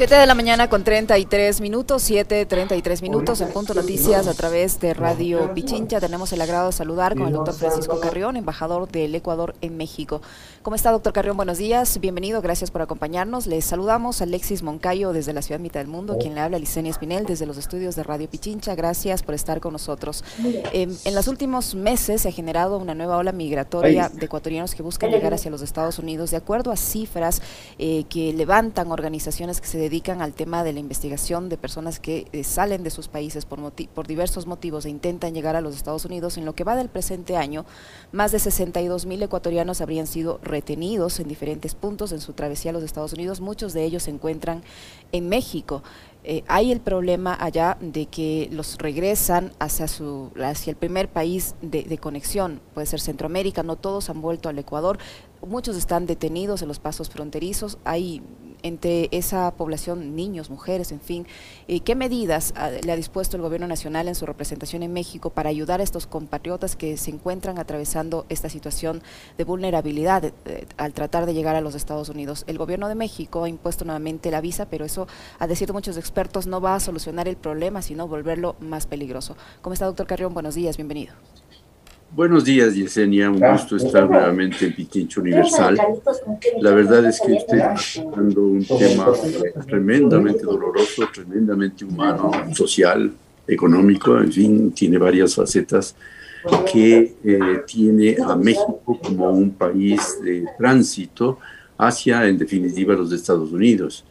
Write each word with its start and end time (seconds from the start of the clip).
7 0.00 0.14
de 0.14 0.26
la 0.26 0.34
mañana 0.34 0.70
con 0.70 0.82
33 0.82 1.60
minutos, 1.60 2.02
7, 2.04 2.46
33 2.46 3.02
minutos 3.02 3.42
en 3.42 3.50
Punto 3.50 3.74
Noticias 3.74 4.26
a 4.28 4.32
través 4.32 4.80
de 4.80 4.94
Radio 4.94 5.52
Pichincha. 5.52 6.00
Tenemos 6.00 6.32
el 6.32 6.40
agrado 6.40 6.68
de 6.68 6.72
saludar 6.72 7.14
con 7.14 7.26
el 7.26 7.34
doctor 7.34 7.52
Francisco 7.52 8.00
Carrión, 8.00 8.38
embajador 8.38 8.88
del 8.88 9.14
Ecuador 9.14 9.54
en 9.60 9.76
México. 9.76 10.22
¿Cómo 10.62 10.74
está, 10.74 10.90
doctor 10.90 11.12
Carrión? 11.12 11.36
Buenos 11.36 11.58
días, 11.58 12.00
bienvenido, 12.00 12.40
gracias 12.40 12.70
por 12.70 12.80
acompañarnos. 12.80 13.46
Les 13.46 13.66
saludamos 13.66 14.22
a 14.22 14.24
Alexis 14.24 14.62
Moncayo 14.62 15.12
desde 15.12 15.34
la 15.34 15.42
ciudad 15.42 15.60
mitad 15.60 15.80
del 15.80 15.88
mundo, 15.88 16.16
quien 16.18 16.34
le 16.34 16.40
habla 16.40 16.56
a 16.56 16.60
Licenia 16.60 16.92
Espinel 16.92 17.26
desde 17.26 17.44
los 17.44 17.58
estudios 17.58 17.94
de 17.94 18.02
Radio 18.02 18.26
Pichincha. 18.26 18.74
Gracias 18.74 19.22
por 19.22 19.34
estar 19.34 19.60
con 19.60 19.74
nosotros. 19.74 20.24
en 20.72 21.14
los 21.14 21.28
últimos 21.28 21.74
meses 21.74 22.22
se 22.22 22.28
ha 22.30 22.32
generado 22.32 22.78
una 22.78 22.94
nueva 22.94 23.18
ola 23.18 23.32
migratoria 23.32 24.08
de 24.08 24.24
ecuatorianos 24.24 24.74
que 24.74 24.82
buscan 24.82 25.10
llegar 25.10 25.34
hacia 25.34 25.50
los 25.50 25.60
Estados 25.60 25.98
Unidos, 25.98 26.30
de 26.30 26.38
acuerdo 26.38 26.72
a 26.72 26.78
cifras 26.78 27.42
eh, 27.78 28.04
que 28.08 28.32
levantan 28.32 28.92
organizaciones 28.92 29.60
que 29.60 29.66
se 29.66 29.76
dedican 29.76 29.89
al 29.90 30.34
tema 30.34 30.62
de 30.62 30.72
la 30.72 30.78
investigación 30.78 31.48
de 31.48 31.56
personas 31.56 31.98
que 31.98 32.28
eh, 32.32 32.44
salen 32.44 32.84
de 32.84 32.90
sus 32.90 33.08
países 33.08 33.44
por, 33.44 33.72
por 33.72 34.06
diversos 34.06 34.46
motivos 34.46 34.86
e 34.86 34.88
intentan 34.88 35.34
llegar 35.34 35.56
a 35.56 35.60
los 35.60 35.74
Estados 35.74 36.04
Unidos. 36.04 36.38
En 36.38 36.44
lo 36.44 36.54
que 36.54 36.62
va 36.62 36.76
del 36.76 36.88
presente 36.88 37.36
año, 37.36 37.66
más 38.12 38.30
de 38.30 38.38
62 38.38 39.06
mil 39.06 39.20
ecuatorianos 39.20 39.80
habrían 39.80 40.06
sido 40.06 40.38
retenidos 40.44 41.18
en 41.18 41.26
diferentes 41.26 41.74
puntos 41.74 42.12
en 42.12 42.20
su 42.20 42.34
travesía 42.34 42.70
a 42.70 42.74
los 42.74 42.84
Estados 42.84 43.14
Unidos. 43.14 43.40
Muchos 43.40 43.72
de 43.72 43.84
ellos 43.84 44.04
se 44.04 44.12
encuentran 44.12 44.62
en 45.10 45.28
México. 45.28 45.82
Eh, 46.22 46.44
hay 46.46 46.70
el 46.70 46.80
problema 46.80 47.36
allá 47.40 47.76
de 47.80 48.06
que 48.06 48.48
los 48.52 48.78
regresan 48.78 49.52
hacia, 49.58 49.88
su, 49.88 50.30
hacia 50.40 50.70
el 50.70 50.76
primer 50.76 51.08
país 51.08 51.54
de, 51.62 51.82
de, 51.82 51.98
conexión, 51.98 52.60
puede 52.74 52.86
ser 52.86 53.00
Centroamérica, 53.00 53.62
no 53.62 53.76
todos 53.76 54.10
han 54.10 54.20
vuelto 54.20 54.50
al 54.50 54.58
Ecuador, 54.58 54.98
muchos 55.40 55.76
están 55.76 56.04
detenidos 56.04 56.60
en 56.60 56.68
los 56.68 56.78
pasos 56.78 57.08
fronterizos, 57.08 57.78
hay 57.84 58.22
entre 58.62 59.08
esa 59.12 59.50
población, 59.52 60.16
niños, 60.16 60.50
mujeres, 60.50 60.92
en 60.92 61.00
fin, 61.00 61.26
eh, 61.68 61.80
¿qué 61.80 61.94
medidas 61.94 62.54
le 62.82 62.92
ha 62.92 62.96
dispuesto 62.96 63.36
el 63.36 63.42
gobierno 63.42 63.66
nacional 63.66 64.08
en 64.08 64.14
su 64.14 64.26
representación 64.26 64.82
en 64.82 64.92
México 64.92 65.30
para 65.30 65.50
ayudar 65.50 65.80
a 65.80 65.82
estos 65.82 66.06
compatriotas 66.06 66.76
que 66.76 66.96
se 66.96 67.10
encuentran 67.10 67.58
atravesando 67.58 68.26
esta 68.28 68.48
situación 68.48 69.02
de 69.38 69.44
vulnerabilidad 69.44 70.32
eh, 70.44 70.66
al 70.76 70.92
tratar 70.92 71.26
de 71.26 71.34
llegar 71.34 71.56
a 71.56 71.60
los 71.60 71.74
Estados 71.74 72.08
Unidos? 72.08 72.44
El 72.46 72.58
gobierno 72.58 72.88
de 72.88 72.94
México 72.94 73.44
ha 73.44 73.48
impuesto 73.48 73.84
nuevamente 73.84 74.30
la 74.30 74.40
visa, 74.40 74.66
pero 74.66 74.84
eso, 74.84 75.08
a 75.38 75.46
decir 75.46 75.66
de 75.66 75.72
muchos 75.72 75.96
expertos, 75.96 76.46
no 76.46 76.60
va 76.60 76.74
a 76.74 76.80
solucionar 76.80 77.28
el 77.28 77.36
problema, 77.36 77.82
sino 77.82 78.08
volverlo 78.08 78.56
más 78.60 78.86
peligroso. 78.86 79.36
¿Cómo 79.62 79.74
está, 79.74 79.86
doctor 79.86 80.06
Carrión? 80.06 80.34
Buenos 80.34 80.54
días, 80.54 80.76
bienvenido. 80.76 81.14
Buenos 82.12 82.44
días, 82.44 82.74
Yesenia. 82.74 83.30
Un 83.30 83.38
gusto 83.38 83.76
estar 83.76 84.10
nuevamente 84.10 84.66
en 84.66 84.74
Pichincho 84.74 85.20
Universal. 85.20 85.78
La 86.60 86.72
verdad 86.72 87.04
es 87.06 87.20
que 87.20 87.34
usted 87.34 87.58
está 87.58 88.02
tocando 88.02 88.42
un 88.42 88.64
tema 88.64 89.12
tremendamente 89.64 90.42
doloroso, 90.42 91.08
tremendamente 91.14 91.84
humano, 91.84 92.32
social, 92.52 93.12
económico, 93.46 94.18
en 94.18 94.32
fin, 94.32 94.72
tiene 94.72 94.98
varias 94.98 95.36
facetas 95.36 95.94
que 96.72 97.14
eh, 97.22 97.62
tiene 97.64 98.16
a 98.26 98.34
México 98.34 98.98
como 99.00 99.30
un 99.30 99.52
país 99.52 100.18
de 100.20 100.46
tránsito 100.58 101.38
hacia, 101.78 102.26
en 102.26 102.38
definitiva, 102.38 102.94
los 102.94 103.12
Estados 103.12 103.52
Unidos. 103.52 104.04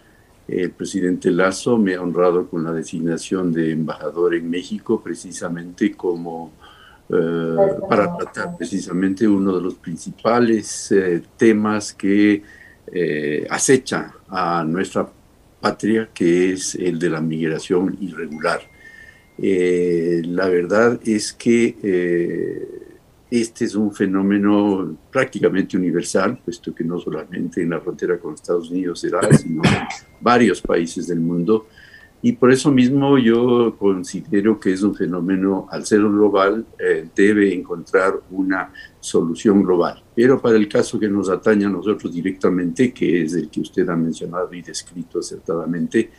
El 0.48 0.72
presidente 0.72 1.32
Lazo 1.32 1.78
me 1.78 1.96
ha 1.96 2.02
honrado 2.02 2.48
con 2.48 2.64
la 2.64 2.72
designación 2.72 3.52
de 3.52 3.72
embajador 3.72 4.36
en 4.36 4.50
México 4.50 5.02
precisamente 5.04 5.92
como 5.92 6.54
eh, 7.12 7.56
para 7.90 8.16
tratar 8.16 8.56
precisamente 8.56 9.28
uno 9.28 9.56
de 9.56 9.64
los 9.64 9.74
principales 9.74 10.92
eh, 10.92 11.24
temas 11.36 11.92
que 11.94 12.44
eh, 12.86 13.48
acecha 13.50 14.14
a 14.28 14.64
nuestra 14.64 15.10
patria, 15.60 16.10
que 16.14 16.54
es 16.54 16.76
el 16.76 17.00
de 17.00 17.10
la 17.10 17.20
migración 17.20 17.98
irregular. 18.00 18.62
la 19.40 20.48
verdad 20.50 21.00
es 21.04 21.34
que 21.34 21.76
este 23.32 23.66
es 23.66 23.74
un 23.74 23.92
fenómeno 23.92 24.96
prácticamente 25.12 25.78
universal, 25.78 26.40
puesto 26.46 26.76
que 26.76 26.84
no 26.84 27.00
solamente 27.00 27.62
en 27.62 27.72
la 27.72 27.82
frontera 27.82 28.20
con 28.20 28.36
Estados 28.36 28.70
Unidos 28.70 29.00
será, 29.00 29.22
sino 29.34 29.64
en 29.64 29.88
varios 30.22 30.62
países 30.62 31.08
del 31.08 31.22
mundo 31.22 31.68
y 32.22 32.34
por 32.34 32.52
eso 32.52 32.70
mismo 32.72 33.18
yo 33.18 33.76
considero 33.78 34.60
que 34.60 34.74
es 34.74 34.84
un 34.84 34.94
fenómeno, 34.94 35.68
al 35.72 35.86
ser 35.86 36.02
global, 36.02 36.66
eh, 36.78 37.08
debe 37.16 37.54
encontrar 37.54 38.20
una 38.32 38.74
solución 39.00 39.64
global. 39.64 40.04
Pero 40.14 40.42
para 40.42 40.58
el 40.58 40.68
caso 40.68 41.00
que 41.00 41.08
nos 41.08 41.30
atañe 41.30 41.66
a 41.66 41.70
nosotros 41.70 42.14
directamente, 42.14 42.92
que 42.94 43.24
es 43.24 43.34
el 43.36 43.50
que 43.50 43.62
usted 43.62 43.88
ha 43.88 43.96
mencionado 43.96 44.54
y 44.54 44.62
descrito 44.62 45.20
acertadamente, 45.20 46.10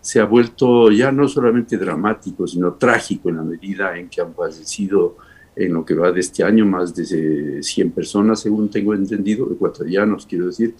se 0.00 0.20
ha 0.20 0.26
vuelto 0.26 0.90
ya 0.90 1.10
no 1.10 1.26
solamente 1.26 1.78
dramático, 1.78 2.46
sino 2.46 2.74
trágico 2.74 3.30
en 3.30 3.36
la 3.36 3.42
medida 3.42 3.98
en 3.98 4.08
que 4.08 4.20
han 4.20 4.34
fallecido 4.34 5.16
en 5.56 5.72
lo 5.72 5.84
que 5.84 5.94
va 5.94 6.12
de 6.12 6.20
este 6.20 6.44
año 6.44 6.66
más 6.66 6.94
de 6.94 7.62
100 7.62 7.90
personas, 7.90 8.40
según 8.40 8.70
tengo 8.70 8.94
entendido, 8.94 9.50
ecuatorianos, 9.50 10.26
quiero 10.26 10.46
decir, 10.46 10.74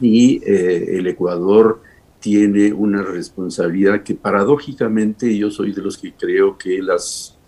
y 0.00 0.42
eh, 0.44 0.98
el 0.98 1.06
Ecuador 1.06 1.80
tiene 2.26 2.72
una 2.72 3.02
responsabilidad 3.02 4.02
que 4.02 4.16
paradójicamente 4.16 5.38
yo 5.38 5.48
soy 5.48 5.70
de 5.70 5.80
los 5.80 5.96
que 5.96 6.12
creo 6.12 6.58
que 6.58 6.82
las, 6.82 7.38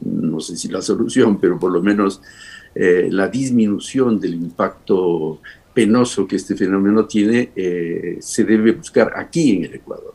no 0.00 0.40
sé 0.40 0.56
si 0.56 0.68
la 0.68 0.80
solución, 0.80 1.38
pero 1.38 1.58
por 1.58 1.70
lo 1.70 1.82
menos 1.82 2.22
eh, 2.74 3.08
la 3.10 3.28
disminución 3.28 4.18
del 4.18 4.32
impacto 4.32 5.42
penoso 5.74 6.26
que 6.26 6.36
este 6.36 6.56
fenómeno 6.56 7.04
tiene 7.04 7.50
eh, 7.54 8.16
se 8.18 8.44
debe 8.44 8.72
buscar 8.72 9.12
aquí 9.14 9.56
en 9.56 9.64
el 9.66 9.74
Ecuador. 9.74 10.14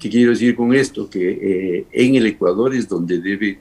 ¿Qué 0.00 0.08
quiero 0.08 0.30
decir 0.30 0.56
con 0.56 0.72
esto? 0.72 1.10
Que 1.10 1.28
eh, 1.28 1.86
en 1.92 2.14
el 2.14 2.24
Ecuador 2.28 2.74
es 2.74 2.88
donde 2.88 3.20
debe 3.20 3.58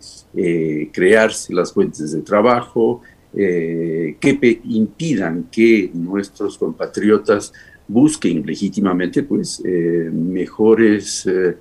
crearse 0.93 1.53
las 1.53 1.73
fuentes 1.73 2.13
de 2.13 2.21
trabajo 2.21 3.01
que 3.33 4.61
impidan 4.63 5.49
que 5.51 5.91
nuestros 5.93 6.57
compatriotas 6.57 7.51
busquen 7.87 8.45
legítimamente 8.45 9.23
pues 9.23 9.61
eh, 9.63 10.09
mejores 10.11 11.25
eh, 11.25 11.57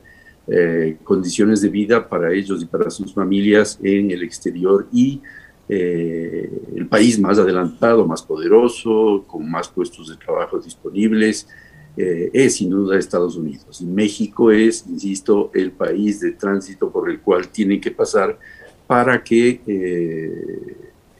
eh, 0.48 0.96
condiciones 1.02 1.60
de 1.60 1.68
vida 1.68 2.08
para 2.08 2.32
ellos 2.32 2.62
y 2.62 2.66
para 2.66 2.90
sus 2.90 3.12
familias 3.14 3.78
en 3.82 4.10
el 4.10 4.22
exterior 4.22 4.86
y 4.92 5.20
el 5.68 6.86
país 6.88 7.18
más 7.18 7.40
adelantado, 7.40 8.06
más 8.06 8.22
poderoso, 8.22 9.24
con 9.26 9.50
más 9.50 9.68
puestos 9.68 10.08
de 10.08 10.16
trabajo 10.16 10.60
disponibles, 10.60 11.48
es 11.96 12.54
sin 12.54 12.70
duda 12.70 12.96
Estados 12.96 13.34
Unidos. 13.34 13.80
Y 13.80 13.86
México 13.86 14.52
es, 14.52 14.86
insisto, 14.88 15.50
el 15.54 15.72
país 15.72 16.20
de 16.20 16.30
tránsito 16.30 16.88
por 16.92 17.10
el 17.10 17.18
cual 17.18 17.48
tienen 17.48 17.80
que 17.80 17.90
pasar 17.90 18.38
para 18.86 19.24
que 19.24 19.60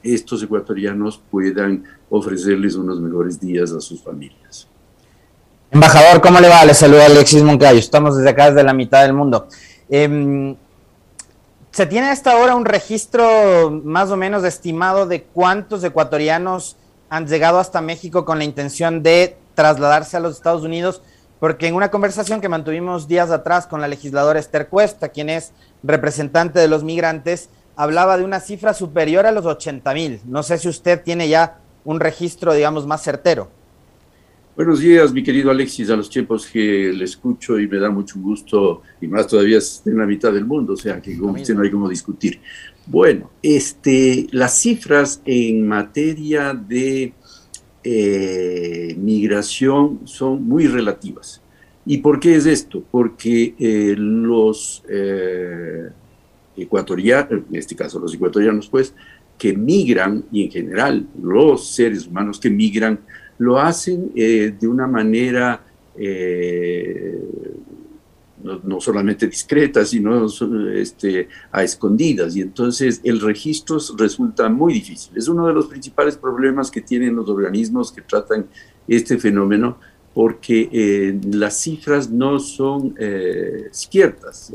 estos 0.05 0.45
ecuatorianos 0.45 1.21
puedan 1.29 1.83
ofrecerles 2.09 2.77
unos 2.77 3.01
mejores 3.01 3.41
días 3.41 3.73
a 3.73 3.81
sus 3.81 4.01
familias. 4.01 4.69
Embajador, 5.71 6.21
¿cómo 6.21 6.39
le 6.39 6.49
va? 6.49 6.65
Le 6.65 6.75
saluda 6.75 7.07
Alexis 7.07 7.43
Moncayo. 7.43 7.79
Estamos 7.79 8.17
desde 8.17 8.31
acá, 8.31 8.51
desde 8.51 8.63
la 8.63 8.73
mitad 8.73 9.03
del 9.03 9.13
mundo. 9.13 9.49
Em, 9.89 10.57
¿Se 11.73 11.87
tiene 11.87 12.09
hasta 12.09 12.33
ahora 12.33 12.55
un 12.55 12.65
registro 12.65 13.71
más 13.85 14.11
o 14.11 14.17
menos 14.17 14.45
estimado 14.45 15.07
de 15.07 15.25
cuántos 15.25 15.83
ecuatorianos 15.83 16.77
han 17.11 17.27
llegado 17.27 17.59
hasta 17.59 17.81
México 17.81 18.25
con 18.25 18.39
la 18.39 18.45
intención 18.45 19.03
de 19.03 19.37
trasladarse 19.55 20.17
a 20.17 20.21
los 20.21 20.37
Estados 20.37 20.63
Unidos? 20.63 21.03
Porque 21.41 21.67
en 21.67 21.75
una 21.75 21.91
conversación 21.91 22.41
que 22.41 22.49
mantuvimos 22.49 23.09
días 23.09 23.31
atrás 23.31 23.67
con 23.67 23.81
la 23.81 23.89
legisladora 23.89 24.39
Esther 24.39 24.69
Cuesta, 24.69 25.09
quien 25.09 25.29
es 25.29 25.53
representante 25.83 26.61
de 26.61 26.69
los 26.69 26.85
migrantes, 26.85 27.51
hablaba 27.75 28.17
de 28.17 28.25
una 28.25 28.39
cifra 28.41 28.73
superior 28.73 29.27
a 29.27 29.33
los 29.33 29.45
80 29.45 29.93
mil. 29.95 30.21
No 30.25 30.45
sé 30.45 30.59
si 30.59 30.69
usted 30.69 31.03
tiene 31.03 31.29
ya 31.29 31.59
un 31.85 31.99
registro, 31.99 32.55
digamos, 32.55 32.87
más 32.87 33.03
certero. 33.03 33.51
Buenos 34.57 34.81
días, 34.81 35.13
mi 35.13 35.23
querido 35.23 35.51
Alexis, 35.51 35.91
a 35.91 35.97
los 35.97 36.09
tiempos 36.09 36.47
que 36.47 36.91
le 36.91 37.05
escucho 37.05 37.61
y 37.61 37.69
me 37.69 37.77
da 37.79 37.91
mucho 37.91 38.19
gusto, 38.19 38.81
y 39.03 39.07
más 39.07 39.27
todavía 39.27 39.59
en 39.85 39.99
la 39.99 40.07
mitad 40.07 40.33
del 40.33 40.47
mundo, 40.47 40.73
o 40.73 40.77
sea 40.79 40.99
que 40.99 41.19
como 41.19 41.35
usted 41.35 41.55
no 41.55 41.61
hay 41.61 41.71
como 41.71 41.91
discutir. 41.91 42.41
Bueno, 42.87 43.31
este, 43.43 44.27
las 44.31 44.59
cifras 44.59 45.21
en 45.27 45.69
materia 45.69 46.55
de 46.55 47.13
eh, 47.85 48.97
migración 48.99 50.01
son 50.05 50.43
muy 50.45 50.67
relativas. 50.69 51.43
¿Y 51.85 51.99
por 51.99 52.19
qué 52.19 52.37
es 52.37 52.47
esto? 52.47 52.83
Porque 52.91 53.55
eh, 53.59 53.95
los 53.95 54.83
eh, 54.89 55.91
ecuatorianos, 56.57 57.43
en 57.51 57.57
este 57.57 57.77
caso 57.77 57.99
los 57.99 58.15
ecuatorianos, 58.15 58.71
pues, 58.71 58.95
que 59.37 59.55
migran, 59.55 60.25
y 60.33 60.45
en 60.45 60.51
general 60.51 61.07
los 61.23 61.75
seres 61.75 62.07
humanos 62.07 62.41
que 62.41 62.49
migran, 62.49 63.01
lo 63.39 63.59
hacen 63.59 64.13
eh, 64.15 64.55
de 64.59 64.69
una 64.69 64.87
manera 64.87 65.63
eh, 65.97 67.21
no, 68.63 68.81
solamente 68.81 69.27
discreta, 69.27 69.85
sino 69.85 70.27
este, 70.73 71.29
a 71.51 71.65
escondidas. 71.65 72.37
Y 72.37 72.43
entonces 72.43 73.01
el 73.03 73.21
registro 73.21 73.79
resulta 73.97 74.49
muy 74.49 74.75
difícil. 74.75 75.17
Es 75.17 75.27
uno 75.27 75.47
de 75.47 75.55
los 75.55 75.67
principales 75.67 76.17
problemas 76.17 76.71
que 76.71 76.81
tienen 76.81 77.17
los 77.17 77.29
organismos 77.29 77.91
que 77.91 78.03
tratan 78.03 78.47
este 78.87 79.19
fenómeno, 79.19 79.79
porque 80.15 81.19
las 81.33 81.61
cifras 81.61 82.09
no 82.09 82.39
son 82.39 82.95
ciertas, 83.73 84.53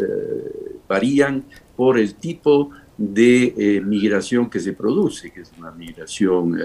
varían 0.87 1.43
por 1.75 1.99
el 1.99 2.15
tipo 2.15 2.71
de 2.97 3.83
migración 3.85 4.49
que 4.49 4.59
se 4.59 4.73
produce, 4.73 5.31
que 5.31 5.41
es 5.41 5.51
una 5.59 5.71
migración 5.71 6.57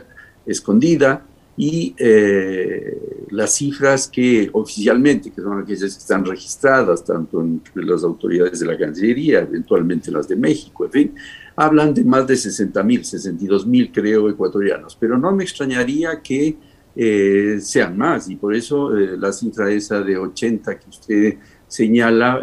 escondida, 0.47 1.27
y 1.57 1.95
eh, 1.99 3.27
las 3.31 3.55
cifras 3.55 4.09
que 4.09 4.51
oficialmente, 4.53 5.31
que 5.31 5.41
son 5.41 5.63
aquellas 5.63 5.95
que 5.95 6.01
están 6.01 6.25
registradas 6.25 7.03
tanto 7.03 7.41
en 7.41 7.63
las 7.75 8.05
autoridades 8.05 8.61
de 8.61 8.67
la 8.67 8.77
Cancillería, 8.77 9.41
eventualmente 9.41 10.11
las 10.11 10.29
de 10.29 10.37
México, 10.37 10.85
en 10.85 10.93
fin, 10.93 11.15
hablan 11.57 11.95
de 11.95 12.05
más 12.05 12.27
de 12.27 12.37
60 12.37 12.83
mil, 12.83 13.05
62 13.05 13.67
mil 13.67 13.91
creo 13.91 14.29
ecuatorianos, 14.29 14.97
pero 15.01 15.17
no 15.17 15.33
me 15.33 15.45
extrañaría 15.45 16.21
que 16.21 16.59
eh, 16.95 17.59
sean 17.61 17.97
más 17.97 18.29
y 18.29 18.37
por 18.37 18.55
eso 18.55 18.97
eh, 18.97 19.17
la 19.19 19.33
cifra 19.33 19.71
esa 19.71 20.03
de 20.03 20.19
80 20.19 20.79
que 20.79 20.89
usted 20.91 21.39
señala, 21.69 22.41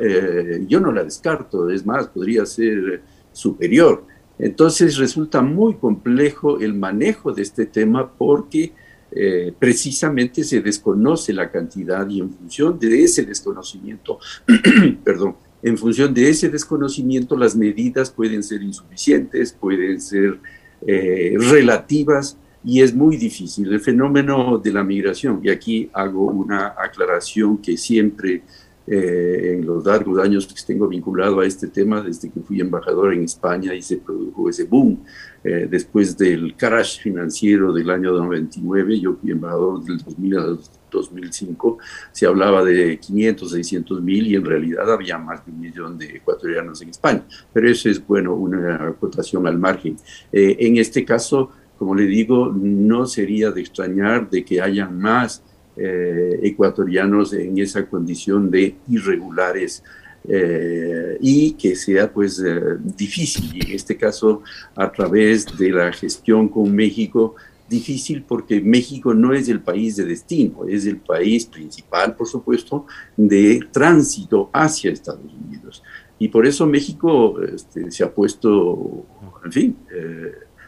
yo 0.67 0.81
no 0.81 0.91
la 0.91 1.01
descarto, 1.01 1.69
es 1.69 1.85
más, 1.85 2.09
podría 2.09 2.45
ser 2.45 3.01
superior. 3.31 4.05
Entonces 4.37 4.97
resulta 4.97 5.41
muy 5.41 5.75
complejo 5.75 6.59
el 6.59 6.73
manejo 6.73 7.31
de 7.31 7.43
este 7.43 7.65
tema 7.65 8.11
porque 8.11 8.73
eh, 9.15 9.53
precisamente 9.57 10.43
se 10.43 10.61
desconoce 10.61 11.33
la 11.33 11.51
cantidad 11.51 12.07
y 12.09 12.19
en 12.19 12.31
función 12.31 12.79
de 12.79 13.03
ese 13.03 13.23
desconocimiento, 13.23 14.19
perdón, 15.03 15.35
en 15.61 15.77
función 15.77 16.13
de 16.13 16.29
ese 16.29 16.49
desconocimiento 16.49 17.37
las 17.37 17.55
medidas 17.55 18.09
pueden 18.09 18.43
ser 18.43 18.61
insuficientes, 18.61 19.53
pueden 19.53 20.01
ser 20.01 20.39
eh, 20.85 21.35
relativas 21.37 22.37
y 22.65 22.81
es 22.81 22.93
muy 22.93 23.17
difícil. 23.17 23.71
El 23.71 23.79
fenómeno 23.79 24.57
de 24.57 24.73
la 24.73 24.83
migración, 24.83 25.41
y 25.43 25.49
aquí 25.49 25.89
hago 25.93 26.27
una 26.27 26.73
aclaración 26.77 27.57
que 27.57 27.77
siempre 27.77 28.43
eh, 28.85 29.53
en 29.53 29.65
los 29.65 29.85
largos 29.85 30.19
años 30.19 30.45
que 30.45 30.61
tengo 30.65 30.87
vinculado 30.87 31.39
a 31.39 31.45
este 31.45 31.67
tema, 31.67 32.01
desde 32.01 32.29
que 32.29 32.41
fui 32.41 32.59
embajador 32.59 33.13
en 33.13 33.23
España 33.23 33.73
y 33.73 33.81
se 33.81 33.97
produjo 33.97 34.49
ese 34.49 34.65
boom. 34.65 35.03
Eh, 35.43 35.67
después 35.69 36.17
del 36.17 36.55
crash 36.55 37.01
financiero 37.01 37.73
del 37.73 37.89
año 37.89 38.11
99, 38.11 38.99
yo 38.99 39.15
fui 39.15 39.31
embajador 39.31 39.83
del 39.83 39.97
2000 39.97 40.37
al 40.37 40.59
2005, 40.91 41.77
se 42.11 42.25
hablaba 42.25 42.63
de 42.63 42.99
500, 42.99 43.51
600 43.51 44.01
mil 44.01 44.27
y 44.27 44.35
en 44.35 44.45
realidad 44.45 44.91
había 44.91 45.17
más 45.17 45.45
de 45.45 45.51
un 45.51 45.59
millón 45.59 45.97
de 45.97 46.17
ecuatorianos 46.17 46.81
en 46.81 46.89
España. 46.89 47.25
Pero 47.51 47.69
eso 47.69 47.89
es, 47.89 48.05
bueno, 48.05 48.35
una 48.35 48.87
acotación 48.87 49.47
al 49.47 49.57
margen. 49.57 49.97
Eh, 50.31 50.57
en 50.59 50.77
este 50.77 51.03
caso, 51.03 51.51
como 51.77 51.95
le 51.95 52.05
digo, 52.05 52.53
no 52.53 53.05
sería 53.05 53.51
de 53.51 53.61
extrañar 53.61 54.29
de 54.29 54.45
que 54.45 54.61
hayan 54.61 54.97
más 54.97 55.43
eh, 55.75 56.39
ecuatorianos 56.43 57.33
en 57.33 57.57
esa 57.57 57.87
condición 57.87 58.51
de 58.51 58.75
irregulares 58.89 59.83
eh, 60.27 61.17
y 61.19 61.53
que 61.53 61.75
sea 61.75 62.13
pues 62.13 62.39
eh, 62.45 62.77
difícil, 62.95 63.65
en 63.65 63.71
este 63.71 63.97
caso 63.97 64.43
a 64.75 64.91
través 64.91 65.47
de 65.57 65.71
la 65.71 65.91
gestión 65.91 66.47
con 66.47 66.71
México, 66.75 67.33
difícil 67.67 68.23
porque 68.23 68.61
México 68.61 69.15
no 69.15 69.33
es 69.33 69.49
el 69.49 69.61
país 69.61 69.95
de 69.95 70.05
destino, 70.05 70.67
es 70.67 70.85
el 70.85 70.97
país 70.97 71.45
principal, 71.45 72.15
por 72.15 72.27
supuesto, 72.27 72.85
de 73.17 73.59
tránsito 73.71 74.51
hacia 74.53 74.91
Estados 74.91 75.33
Unidos. 75.33 75.81
Y 76.19 76.27
por 76.27 76.45
eso 76.45 76.67
México 76.67 77.41
este, 77.41 77.89
se 77.89 78.03
ha 78.03 78.13
puesto, 78.13 79.07
en 79.43 79.51
fin, 79.51 79.77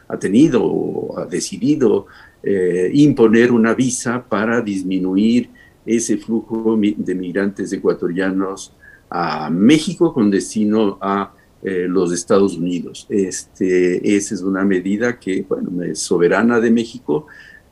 ha 0.07 0.17
tenido, 0.17 1.17
ha 1.17 1.25
decidido 1.25 2.07
eh, 2.47 2.91
imponer 2.93 3.51
una 3.51 3.73
visa 3.73 4.23
para 4.23 4.61
disminuir 4.61 5.49
ese 5.83 6.15
flujo 6.15 6.77
de 6.79 7.15
migrantes 7.15 7.73
ecuatorianos 7.73 8.71
a 9.09 9.49
México 9.49 10.13
con 10.13 10.29
destino 10.29 10.99
a 11.01 11.33
eh, 11.63 11.87
los 11.89 12.13
Estados 12.13 12.55
Unidos. 12.55 13.07
Este, 13.09 14.15
esa 14.15 14.35
es 14.35 14.43
una 14.43 14.63
medida 14.63 15.19
que 15.19 15.41
bueno, 15.41 15.81
es 15.81 15.97
soberana 15.97 16.59
de 16.59 16.69
México 16.69 17.25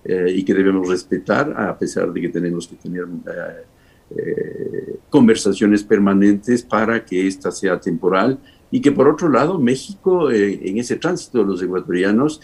eh, 0.04 0.34
y 0.36 0.44
que 0.44 0.56
debemos 0.56 0.90
respetar 0.90 1.54
a 1.56 1.78
pesar 1.78 2.12
de 2.12 2.22
que 2.22 2.30
tenemos 2.30 2.68
que 2.68 2.76
tener 2.76 3.06
conversaciones 5.10 5.84
permanentes 5.84 6.64
para 6.64 7.06
que 7.06 7.28
esta 7.28 7.52
sea 7.52 7.80
temporal 7.80 8.40
y 8.72 8.82
que 8.82 8.92
por 8.92 9.08
otro 9.08 9.30
lado 9.30 9.60
México 9.60 10.32
en 10.32 10.80
ese 10.80 10.96
tránsito 10.96 11.40
de 11.40 11.46
los 11.46 11.62
ecuatorianos 11.62 12.42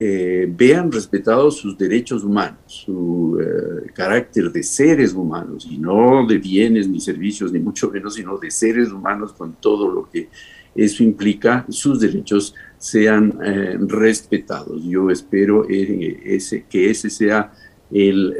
eh, 0.00 0.48
vean 0.50 0.90
respetados 0.90 1.58
sus 1.58 1.78
derechos 1.78 2.24
humanos, 2.24 2.58
su 2.66 3.38
eh, 3.40 3.90
carácter 3.92 4.50
de 4.50 4.62
seres 4.62 5.12
humanos, 5.14 5.66
y 5.70 5.78
no 5.78 6.26
de 6.26 6.38
bienes 6.38 6.88
ni 6.88 6.98
servicios, 6.98 7.52
ni 7.52 7.60
mucho 7.60 7.90
menos, 7.90 8.14
sino 8.14 8.36
de 8.36 8.50
seres 8.50 8.90
humanos 8.90 9.32
con 9.32 9.54
todo 9.54 9.88
lo 9.88 10.10
que 10.10 10.28
eso 10.74 11.04
implica, 11.04 11.64
sus 11.68 12.00
derechos 12.00 12.54
sean 12.78 13.38
eh, 13.44 13.76
respetados. 13.80 14.82
Yo 14.84 15.08
espero 15.08 15.66
ese, 15.68 16.64
que 16.68 16.90
ese 16.90 17.08
sea 17.08 17.52
el 17.90 18.34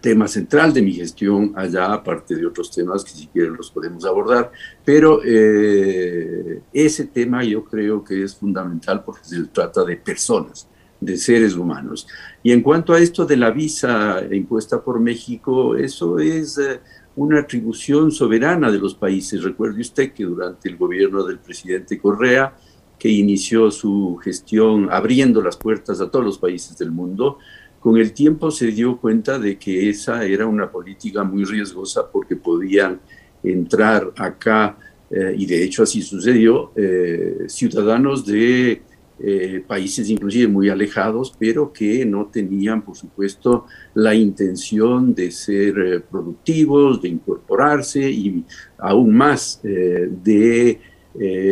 tema 0.00 0.26
central 0.28 0.72
de 0.72 0.82
mi 0.82 0.92
gestión 0.92 1.52
allá, 1.56 1.92
aparte 1.92 2.34
de 2.34 2.46
otros 2.46 2.70
temas 2.70 3.04
que 3.04 3.10
si 3.10 3.26
quieren 3.26 3.54
los 3.54 3.70
podemos 3.70 4.04
abordar, 4.06 4.50
pero 4.84 5.20
eh, 5.24 6.62
ese 6.72 7.06
tema 7.06 7.44
yo 7.44 7.64
creo 7.64 8.02
que 8.02 8.22
es 8.22 8.34
fundamental 8.34 9.04
porque 9.04 9.24
se 9.24 9.44
trata 9.44 9.84
de 9.84 9.96
personas, 9.96 10.66
de 11.00 11.16
seres 11.18 11.54
humanos. 11.54 12.06
Y 12.42 12.52
en 12.52 12.62
cuanto 12.62 12.94
a 12.94 12.98
esto 12.98 13.26
de 13.26 13.36
la 13.36 13.50
visa 13.50 14.22
impuesta 14.30 14.82
por 14.82 15.00
México, 15.00 15.76
eso 15.76 16.18
es 16.18 16.56
eh, 16.56 16.80
una 17.16 17.40
atribución 17.40 18.10
soberana 18.10 18.70
de 18.70 18.78
los 18.78 18.94
países. 18.94 19.42
Recuerde 19.42 19.82
usted 19.82 20.12
que 20.12 20.24
durante 20.24 20.68
el 20.68 20.76
gobierno 20.76 21.24
del 21.24 21.38
presidente 21.38 21.98
Correa, 21.98 22.56
que 22.98 23.10
inició 23.10 23.70
su 23.70 24.18
gestión 24.22 24.88
abriendo 24.90 25.42
las 25.42 25.58
puertas 25.58 26.00
a 26.00 26.10
todos 26.10 26.24
los 26.24 26.38
países 26.38 26.78
del 26.78 26.90
mundo, 26.90 27.38
con 27.84 27.98
el 27.98 28.14
tiempo 28.14 28.50
se 28.50 28.68
dio 28.68 28.96
cuenta 28.96 29.38
de 29.38 29.58
que 29.58 29.90
esa 29.90 30.24
era 30.24 30.46
una 30.46 30.70
política 30.70 31.22
muy 31.22 31.44
riesgosa 31.44 32.10
porque 32.10 32.34
podían 32.34 32.98
entrar 33.42 34.10
acá, 34.16 34.78
eh, 35.10 35.34
y 35.36 35.44
de 35.44 35.62
hecho 35.62 35.82
así 35.82 36.00
sucedió, 36.00 36.72
eh, 36.76 37.40
ciudadanos 37.46 38.24
de 38.24 38.80
eh, 39.18 39.62
países 39.66 40.08
inclusive 40.08 40.48
muy 40.48 40.70
alejados, 40.70 41.34
pero 41.38 41.74
que 41.74 42.06
no 42.06 42.24
tenían, 42.32 42.80
por 42.80 42.96
supuesto, 42.96 43.66
la 43.92 44.14
intención 44.14 45.14
de 45.14 45.30
ser 45.30 46.04
productivos, 46.10 47.02
de 47.02 47.08
incorporarse 47.10 48.10
y 48.10 48.46
aún 48.78 49.14
más 49.14 49.60
de 49.62 50.80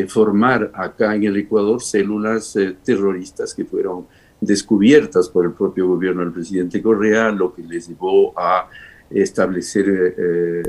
formar 0.08 0.72
acá 0.74 1.14
en 1.14 1.24
el 1.24 1.36
Ecuador 1.36 1.82
células 1.82 2.56
terroristas 2.82 3.54
que 3.54 3.66
fueron 3.66 4.06
descubiertas 4.42 5.28
por 5.28 5.46
el 5.46 5.52
propio 5.52 5.86
gobierno 5.86 6.22
del 6.22 6.32
presidente 6.32 6.82
Correa, 6.82 7.30
lo 7.30 7.54
que 7.54 7.62
les 7.62 7.88
llevó 7.88 8.36
a 8.36 8.68
establecer 9.08 9.84
eh, 9.88 10.62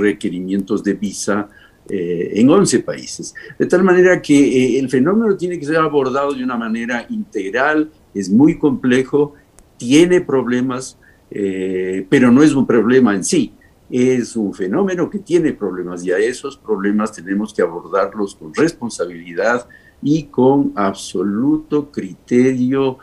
requerimientos 0.00 0.82
de 0.82 0.94
visa 0.94 1.48
eh, 1.88 2.32
en 2.34 2.48
11 2.48 2.80
países. 2.80 3.34
De 3.58 3.66
tal 3.66 3.82
manera 3.82 4.22
que 4.22 4.34
eh, 4.34 4.78
el 4.78 4.88
fenómeno 4.88 5.36
tiene 5.36 5.58
que 5.58 5.66
ser 5.66 5.76
abordado 5.76 6.32
de 6.32 6.42
una 6.42 6.56
manera 6.56 7.06
integral, 7.10 7.90
es 8.14 8.30
muy 8.30 8.58
complejo, 8.58 9.34
tiene 9.76 10.22
problemas, 10.22 10.98
pero 11.30 12.32
no 12.32 12.42
es 12.42 12.54
un 12.54 12.66
problema 12.66 13.14
en 13.14 13.22
sí. 13.22 13.52
Es 13.90 14.34
un 14.34 14.54
fenómeno 14.54 15.08
que 15.08 15.18
tiene 15.18 15.52
problemas 15.52 16.04
y 16.04 16.10
a 16.10 16.18
esos 16.18 16.56
problemas 16.56 17.12
tenemos 17.12 17.52
que 17.52 17.62
abordarlos 17.62 18.34
con 18.34 18.52
responsabilidad 18.54 19.68
y 20.02 20.24
con 20.24 20.72
absoluto 20.74 21.90
criterio 21.90 22.98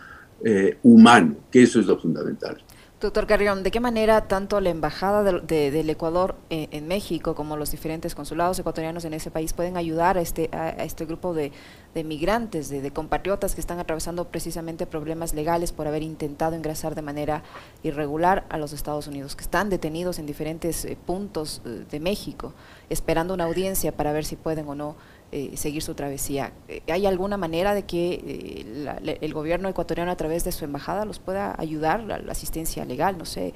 eh, 0.48 0.78
humano, 0.84 1.38
que 1.50 1.64
eso 1.64 1.80
es 1.80 1.88
lo 1.88 1.98
fundamental. 1.98 2.62
Doctor 3.02 3.25
Carrión, 3.25 3.64
¿de 3.64 3.72
qué 3.72 3.80
manera 3.80 4.28
tanto 4.28 4.62
la 4.62 4.70
Embajada 4.70 5.24
del 5.24 5.90
Ecuador 5.90 6.36
eh, 6.52 6.68
en, 6.70 6.88
México 6.88 7.34
como 7.34 7.58
los 7.58 7.72
diferentes 7.72 8.14
consulados 8.14 8.60
ecuatorianos 8.60 9.06
en 9.06 9.16
ese 9.16 9.32
país 9.32 9.54
pueden 9.54 9.75
ayudar 9.75 10.20
a 10.20 10.22
este, 10.22 10.50
a, 10.54 10.70
este 10.84 11.06
grupo 11.06 11.34
de, 11.34 11.52
migrantes, 11.96 12.70
de, 12.70 12.92
compatriotas 12.92 13.56
que 13.56 13.62
están 13.62 13.80
atravesando 13.80 14.25
precisamente 14.25 14.86
problemas 14.86 15.34
legales 15.34 15.72
por 15.72 15.88
haber 15.88 16.04
intentado 16.04 16.56
ingresar 16.56 16.94
de 16.94 17.02
manera 17.02 17.42
irregular 17.82 18.46
a 18.50 18.60
los 18.60 18.72
Estados 18.72 19.08
Unidos, 19.08 19.36
que 19.36 19.44
están 19.44 19.72
detenidos 19.72 20.20
en 20.20 20.28
diferentes 20.28 20.86
eh, 20.86 20.96
puntos 21.08 21.64
de 21.66 22.00
México, 22.00 22.54
esperando 22.92 23.34
una 23.34 23.46
audiencia 23.46 23.92
para 23.92 24.14
ver 24.14 24.25
si 24.25 24.36
pueden 24.36 24.70
o 24.70 24.75
no 24.75 24.96
eh, 25.32 25.51
seguir 25.55 25.82
su 25.82 25.96
travesía. 25.96 26.53
Eh, 26.67 26.82
¿Hay 26.88 27.05
alguna 27.05 27.36
manera 27.36 27.74
de 27.74 27.84
que 27.84 28.22
eh, 28.25 29.17
el 29.20 29.34
gobierno 29.34 29.67
ecuatoriano 29.67 30.12
a 30.12 30.15
través 30.15 30.46
de 30.46 30.51
su 30.51 30.63
embajada 30.63 31.03
los 31.03 31.20
pueda 31.20 31.55
ayudar, 31.58 32.03
la, 32.03 32.32
asistencia 32.32 32.86
legal, 32.86 33.17
no 33.17 33.25
sé, 33.25 33.53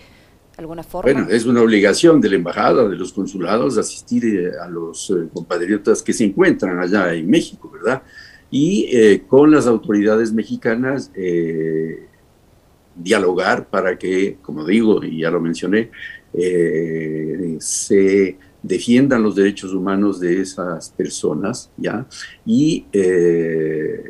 alguna 0.57 0.83
forma? 0.83 1.11
Bueno, 1.11 1.29
es 1.29 1.45
una 1.45 1.61
obligación 1.61 2.19
de 2.19 2.29
la 2.29 2.35
embajada, 2.35 2.87
de 2.87 2.95
los 2.95 3.13
consulados, 3.13 3.77
asistir 3.77 4.51
a 4.61 4.67
los 4.67 5.13
compatriotas 5.31 6.01
que 6.01 6.11
se 6.11 6.25
encuentran 6.25 6.79
allá 6.79 7.13
en 7.13 7.29
México, 7.29 7.71
¿verdad? 7.71 8.01
Y 8.51 9.19
con 9.19 9.51
las 9.51 9.67
autoridades 9.67 10.33
mexicanas 10.33 11.11
dialogar 12.95 13.69
para 13.69 13.97
que, 13.97 14.37
como 14.41 14.65
digo, 14.65 15.03
y 15.03 15.21
ya 15.21 15.29
lo 15.29 15.39
mencioné, 15.39 15.91
se 17.59 18.37
defiendan 18.61 19.23
los 19.23 19.35
derechos 19.35 19.73
humanos 19.73 20.19
de 20.19 20.41
esas 20.41 20.89
personas, 20.91 21.71
¿ya? 21.77 22.05
Y 22.45 22.85
eh, 22.91 24.03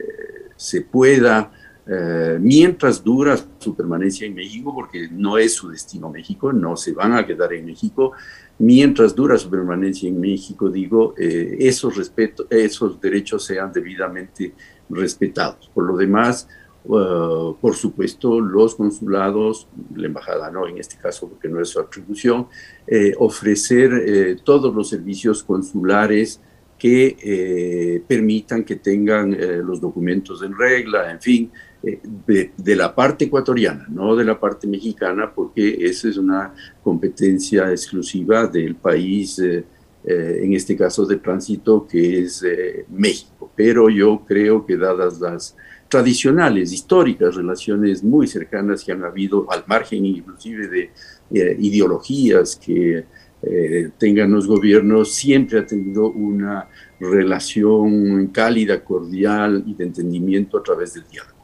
se 0.56 0.82
pueda, 0.82 1.52
eh, 1.88 2.38
mientras 2.42 3.04
dura 3.04 3.38
su 3.60 3.76
permanencia 3.76 4.26
en 4.28 4.36
México, 4.36 4.74
porque 4.74 5.08
no 5.12 5.38
es 5.38 5.54
su 5.54 5.70
destino 5.70 6.10
México, 6.10 6.52
no 6.52 6.76
se 6.76 6.94
van 6.94 7.14
a 7.14 7.26
quedar 7.26 7.54
en 7.54 7.66
México, 7.66 8.14
mientras 8.58 9.16
dura 9.16 9.38
su 9.38 9.50
permanencia 9.50 10.10
en 10.10 10.20
México, 10.20 10.70
digo, 10.70 11.14
esos, 11.18 11.96
respeto, 11.96 12.48
esos 12.50 13.00
derechos 13.00 13.46
sean 13.46 13.72
debidamente 13.72 14.54
respetados. 14.90 15.70
Por 15.74 15.86
lo 15.86 15.96
demás, 15.96 16.48
Uh, 16.86 17.56
por 17.60 17.76
supuesto, 17.76 18.40
los 18.40 18.74
consulados, 18.76 19.68
la 19.96 20.08
embajada 20.08 20.50
no, 20.50 20.66
en 20.66 20.78
este 20.78 20.96
caso 20.98 21.28
porque 21.28 21.50
no 21.50 21.62
es 21.62 21.70
su 21.70 21.80
atribución, 21.80 22.48
eh, 22.88 23.14
ofrecer 23.20 23.92
eh, 23.94 24.38
todos 24.44 24.74
los 24.74 24.90
servicios 24.90 25.44
consulares 25.44 26.42
que 26.78 27.18
eh, 27.22 28.02
permitan 28.08 28.64
que 28.64 28.78
tengan 28.78 29.38
los 29.68 29.82
documentos 29.82 30.42
en 30.42 30.58
regla, 30.58 31.12
en 31.12 31.20
fin, 31.20 31.52
de, 31.84 32.52
de, 32.56 32.76
la 32.76 32.96
parte 32.96 33.26
ecuatoriana, 33.26 33.86
no 33.90 34.16
de 34.16 34.24
la 34.24 34.40
parte 34.40 34.66
mexicana, 34.66 35.34
porque 35.36 35.78
esa 35.82 36.08
es 36.08 36.18
una 36.18 36.54
competencia 36.82 37.70
exclusiva 37.70 38.48
del 38.48 38.76
país, 38.76 39.40
en 39.40 40.54
este 40.54 40.78
caso 40.78 41.06
de 41.06 41.18
tránsito, 41.18 41.86
que 41.86 42.20
es 42.20 42.46
México. 42.90 43.52
Pero 43.58 43.90
yo 43.90 44.24
creo 44.26 44.66
que 44.66 44.78
dadas 44.78 45.20
las 45.20 45.58
tradicionales, 45.90 46.72
históricas, 46.72 47.36
relaciones 47.36 48.04
muy 48.04 48.28
cercanas 48.28 48.84
que 48.84 48.92
han 48.92 49.04
habido 49.04 49.52
al 49.52 49.64
margen 49.66 50.06
inclusive 50.06 50.68
de 50.68 50.92
eh, 51.32 51.58
ideologías 51.60 52.56
que 52.56 53.06
eh, 53.42 53.90
tengan 53.98 54.32
los 54.32 54.48
gobiernos, 54.48 55.14
siempre 55.16 55.60
ha 55.60 55.66
tenido 55.66 56.10
una 56.10 56.68
relación 57.00 58.28
cálida, 58.28 58.84
cordial 58.84 59.64
y 59.66 59.74
de 59.74 59.86
entendimiento 59.86 60.58
a 60.58 60.64
través 60.64 60.94
del 60.94 61.08
diálogo. 61.08 61.40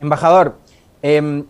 Embajador, 0.00 0.56
em, 1.00 1.44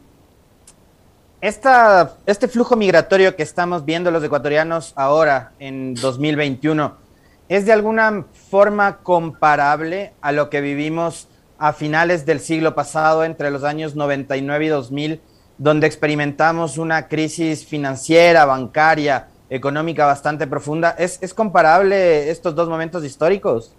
esta, 1.40 2.16
este 2.26 2.46
flujo 2.46 2.76
migratorio 2.76 3.34
que 3.34 3.42
estamos 3.42 3.84
viendo 3.84 4.10
los 4.10 4.22
ecuatorianos 4.22 4.92
ahora 4.96 5.52
en 5.58 5.94
2021, 5.94 7.03
¿Es 7.48 7.66
de 7.66 7.72
alguna 7.72 8.24
forma 8.50 8.98
comparable 8.98 10.14
a 10.22 10.32
lo 10.32 10.48
que 10.48 10.62
vivimos 10.62 11.28
a 11.58 11.74
finales 11.74 12.24
del 12.24 12.40
siglo 12.40 12.74
pasado, 12.74 13.22
entre 13.22 13.50
los 13.50 13.64
años 13.64 13.94
99 13.94 14.64
y 14.64 14.68
2000, 14.68 15.20
donde 15.58 15.86
experimentamos 15.86 16.78
una 16.78 17.06
crisis 17.06 17.66
financiera, 17.66 18.46
bancaria, 18.46 19.28
económica 19.50 20.06
bastante 20.06 20.46
profunda? 20.46 20.90
¿Es, 20.98 21.18
es 21.22 21.34
comparable 21.34 22.30
estos 22.30 22.54
dos 22.54 22.68
momentos 22.68 23.04
históricos? 23.04 23.74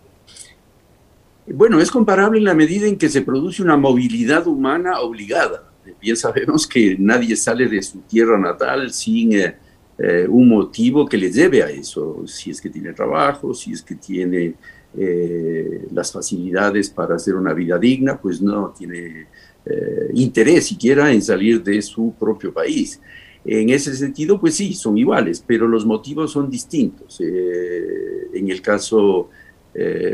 Bueno, 1.48 1.80
es 1.80 1.90
comparable 1.90 2.38
en 2.38 2.46
la 2.46 2.54
medida 2.54 2.88
en 2.88 2.98
que 2.98 3.10
se 3.10 3.24
produce 3.24 3.64
una 3.64 3.78
movilidad 3.78 4.46
humana 4.46 5.00
obligada. 5.00 5.64
Bien 6.00 6.16
sabemos 6.16 6.68
que 6.68 6.96
nadie 7.00 7.36
sale 7.36 7.68
de 7.68 7.82
su 7.82 8.00
tierra 8.02 8.38
natal 8.38 8.92
sin 8.92 9.34
eh, 9.34 9.58
eh, 9.98 10.28
un 10.28 10.50
motivo 10.50 11.06
que 11.06 11.18
le 11.18 11.32
lleve 11.32 11.64
a 11.64 11.70
eso, 11.70 12.24
si 12.28 12.52
es 12.52 12.60
que 12.60 12.70
tiene 12.70 12.92
trabajo, 12.92 13.54
si 13.54 13.72
es 13.72 13.82
que 13.82 13.96
tiene 13.96 14.54
eh, 14.98 15.88
las 15.94 16.12
facilidades 16.12 16.90
para 16.90 17.16
hacer 17.16 17.36
una 17.36 17.54
vida 17.54 17.80
digna, 17.80 18.20
pues 18.20 18.42
no 18.42 18.74
tiene 18.78 19.28
eh, 19.66 20.10
interés 20.14 20.66
siquiera 20.66 21.12
en 21.14 21.22
salir 21.22 21.64
de 21.64 21.82
su 21.82 22.14
propio 22.20 22.54
país. 22.54 23.00
En 23.46 23.70
ese 23.70 23.96
sentido, 23.96 24.38
pues 24.40 24.56
sí, 24.56 24.74
son 24.74 24.98
iguales, 24.98 25.42
pero 25.46 25.66
los 25.68 25.86
motivos 25.86 26.32
son 26.32 26.50
distintos. 26.50 27.22
en 27.22 28.50
el 28.50 28.60
caso, 28.60 29.30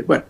bueno, 0.06 0.24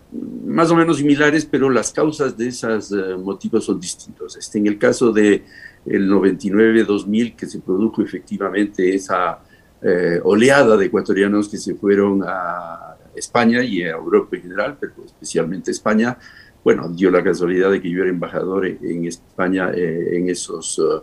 más 0.46 0.70
o 0.70 0.76
menos 0.76 0.98
similares, 0.98 1.44
pero 1.44 1.68
las 1.68 1.92
causas 1.92 2.38
de 2.38 2.46
esos 2.48 2.92
motivos 3.18 3.64
son 3.64 3.80
distintos. 3.80 4.36
Este, 4.36 4.58
en 4.58 4.68
el 4.68 4.78
caso 4.78 5.10
de 5.10 5.42
el 5.86 6.10
99-2000 6.10 7.36
que 7.36 7.46
se 7.46 7.60
produjo 7.60 8.02
efectivamente 8.02 8.94
esa 8.94 9.40
eh, 9.82 10.20
oleada 10.22 10.76
de 10.76 10.86
ecuatorianos 10.86 11.48
que 11.48 11.58
se 11.58 11.74
fueron 11.74 12.22
a 12.24 12.96
España 13.14 13.62
y 13.62 13.82
a 13.82 13.90
Europa 13.90 14.36
en 14.36 14.42
general, 14.42 14.76
pero 14.78 14.94
especialmente 15.04 15.70
España. 15.70 16.16
Bueno, 16.64 16.88
dio 16.88 17.10
la 17.10 17.24
casualidad 17.24 17.70
de 17.70 17.80
que 17.80 17.90
yo 17.90 18.02
era 18.02 18.10
embajador 18.10 18.66
en 18.66 19.04
España 19.06 19.72
eh, 19.74 20.16
en 20.16 20.28
esos 20.28 20.78
uh, 20.78 21.02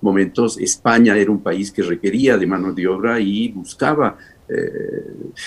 momentos. 0.00 0.58
España 0.58 1.16
era 1.16 1.30
un 1.30 1.42
país 1.42 1.70
que 1.70 1.82
requería 1.82 2.36
de 2.36 2.46
mano 2.46 2.72
de 2.72 2.86
obra 2.88 3.20
y 3.20 3.48
buscaba, 3.52 4.18
eh, 4.48 5.04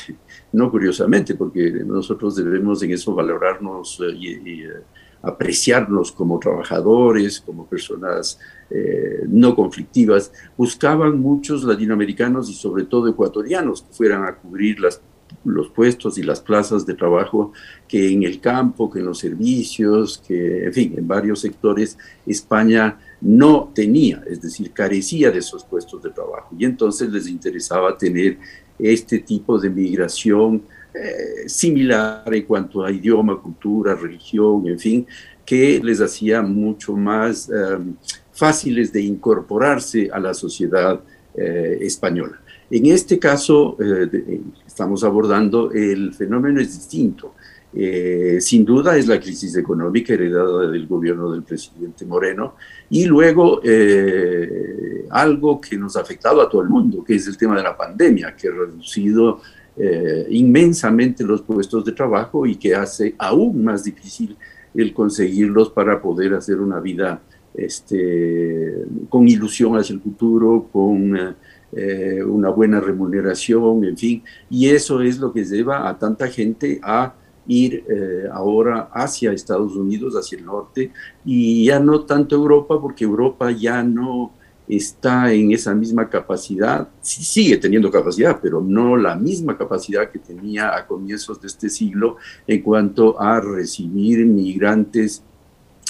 no 0.54 0.72
curiosamente, 0.72 1.36
porque 1.36 1.72
nosotros 1.86 2.38
debemos 2.38 2.82
en 2.84 2.92
eso 2.92 3.14
valorarnos 3.14 4.02
y, 4.16 4.64
apreciarnos 5.22 6.12
como 6.12 6.40
trabajadores, 6.40 7.42
como 7.42 7.68
personas 7.68 8.40
eh, 8.70 9.24
no 9.28 9.56
conflictivas, 9.56 10.32
buscaban 10.58 11.20
muchos 11.20 11.64
latinoamericanos 11.64 12.50
y 12.50 12.54
sobre 12.54 12.86
todo 12.86 13.08
ecuatorianos 13.08 13.84
que 13.84 13.94
fueran 13.94 14.24
a 14.24 14.36
cubrir 14.36 14.78
los 15.44 15.70
puestos 15.70 16.18
y 16.18 16.24
las 16.24 16.42
plazas 16.42 16.86
de 16.86 16.94
trabajo 16.94 17.54
que 17.88 18.12
en 18.12 18.24
el 18.24 18.40
campo, 18.40 18.90
que 18.90 19.00
en 19.00 19.06
los 19.06 19.20
servicios, 19.20 20.24
que 20.26 20.66
en 20.66 20.74
fin, 20.74 20.94
en 20.98 21.08
varios 21.08 21.42
sectores 21.42 21.98
España 22.26 22.98
no 23.22 23.72
tenía, 23.76 24.24
es 24.28 24.42
decir, 24.42 24.72
carecía 24.72 25.32
de 25.32 25.40
esos 25.40 25.64
puestos 25.64 26.02
de 26.02 26.10
trabajo. 26.10 26.56
Y 26.58 26.66
entonces 26.66 27.12
les 27.12 27.28
interesaba 27.28 27.98
tener 27.98 28.40
este 28.80 29.20
tipo 29.20 29.60
de 29.60 29.70
migración 29.70 30.64
eh, 30.94 31.48
similar 31.48 32.24
en 32.34 32.44
cuanto 32.44 32.84
a 32.84 32.92
idioma, 32.92 33.40
cultura, 33.42 33.96
religión, 33.96 34.68
en 34.68 34.78
fin, 34.78 35.08
que 35.46 35.80
les 35.82 36.02
hacía 36.02 36.42
mucho 36.42 36.98
más 36.98 37.50
em, 37.50 37.94
fáciles 38.34 38.92
de 38.92 39.02
incorporarse 39.02 40.10
a 40.12 40.20
la 40.20 40.34
sociedad 40.34 41.00
eh, 41.34 41.78
española. 41.80 42.42
En 42.70 42.88
este 42.88 43.18
caso, 43.18 43.78
eh, 43.80 44.42
estamos 44.68 45.06
abordando 45.06 45.72
el 45.72 46.14
fenómeno 46.14 46.60
es 46.60 46.74
distinto. 46.74 47.36
sin 48.42 48.66
duda 48.66 48.98
es 48.98 49.08
la 49.08 49.18
crisis 49.18 49.56
económica 49.56 50.14
heredada 50.14 50.70
del 50.70 50.88
gobierno 50.88 51.32
del 51.32 51.44
presidente 51.44 52.06
Moreno 52.06 52.56
y 52.90 53.06
luego 53.06 53.62
algo 55.10 55.62
que 55.62 55.78
nos 55.78 55.96
ha 55.96 56.02
afectado 56.02 56.42
a 56.42 56.50
todo 56.50 56.62
el 56.62 56.68
mundo, 56.68 57.02
que 57.02 57.16
es 57.16 57.28
el 57.28 57.38
tema 57.38 57.56
de 57.56 57.64
la 57.64 57.78
pandemia, 57.78 58.36
que 58.36 58.50
ha 58.50 58.52
reducido 58.52 59.40
eh, 59.84 60.28
inmensamente 60.30 61.24
los 61.24 61.42
puestos 61.42 61.84
de 61.84 61.94
trabajo 61.94 62.46
y 62.46 62.56
que 62.56 62.76
hace 62.76 63.16
aún 63.18 63.64
más 63.64 63.84
difícil 63.84 64.38
el 64.76 64.94
conseguirlos 64.94 65.72
para 65.72 66.00
poder 66.00 66.36
hacer 66.36 66.60
una 66.60 66.80
vida 66.80 67.20
este, 67.56 68.86
con 69.10 69.28
ilusión 69.28 69.76
hacia 69.78 69.96
el 69.96 70.02
futuro, 70.02 70.70
con 70.72 71.36
eh, 71.72 72.24
una 72.24 72.50
buena 72.50 72.80
remuneración, 72.80 73.84
en 73.84 73.98
fin. 73.98 74.24
Y 74.52 74.70
eso 74.70 75.02
es 75.02 75.18
lo 75.18 75.34
que 75.34 75.44
lleva 75.44 75.90
a 75.90 75.98
tanta 75.98 76.28
gente 76.28 76.80
a 76.84 77.16
ir 77.48 77.84
eh, 77.90 78.26
ahora 78.32 78.90
hacia 78.94 79.32
Estados 79.32 79.76
Unidos, 79.76 80.14
hacia 80.14 80.38
el 80.38 80.46
norte, 80.46 80.92
y 81.26 81.66
ya 81.66 81.80
no 81.80 82.06
tanto 82.06 82.36
Europa, 82.36 82.80
porque 82.80 83.04
Europa 83.04 83.50
ya 83.50 83.82
no 83.82 84.34
está 84.68 85.34
en 85.34 85.52
esa 85.52 85.74
misma 85.76 86.10
capacidad, 86.10 86.88
sigue 87.02 87.58
teniendo 87.58 87.92
capacidad, 87.92 88.40
pero 88.42 88.62
no 88.62 88.96
la 88.96 89.16
misma 89.16 89.58
capacidad 89.58 90.10
que 90.10 90.20
tenía 90.20 90.76
a 90.76 90.88
comienzos 90.88 91.42
de 91.42 91.48
este 91.48 91.70
siglo 91.70 92.18
en 92.48 92.62
cuanto 92.62 93.20
a 93.20 93.40
recibir 93.42 94.26
migrantes 94.26 95.24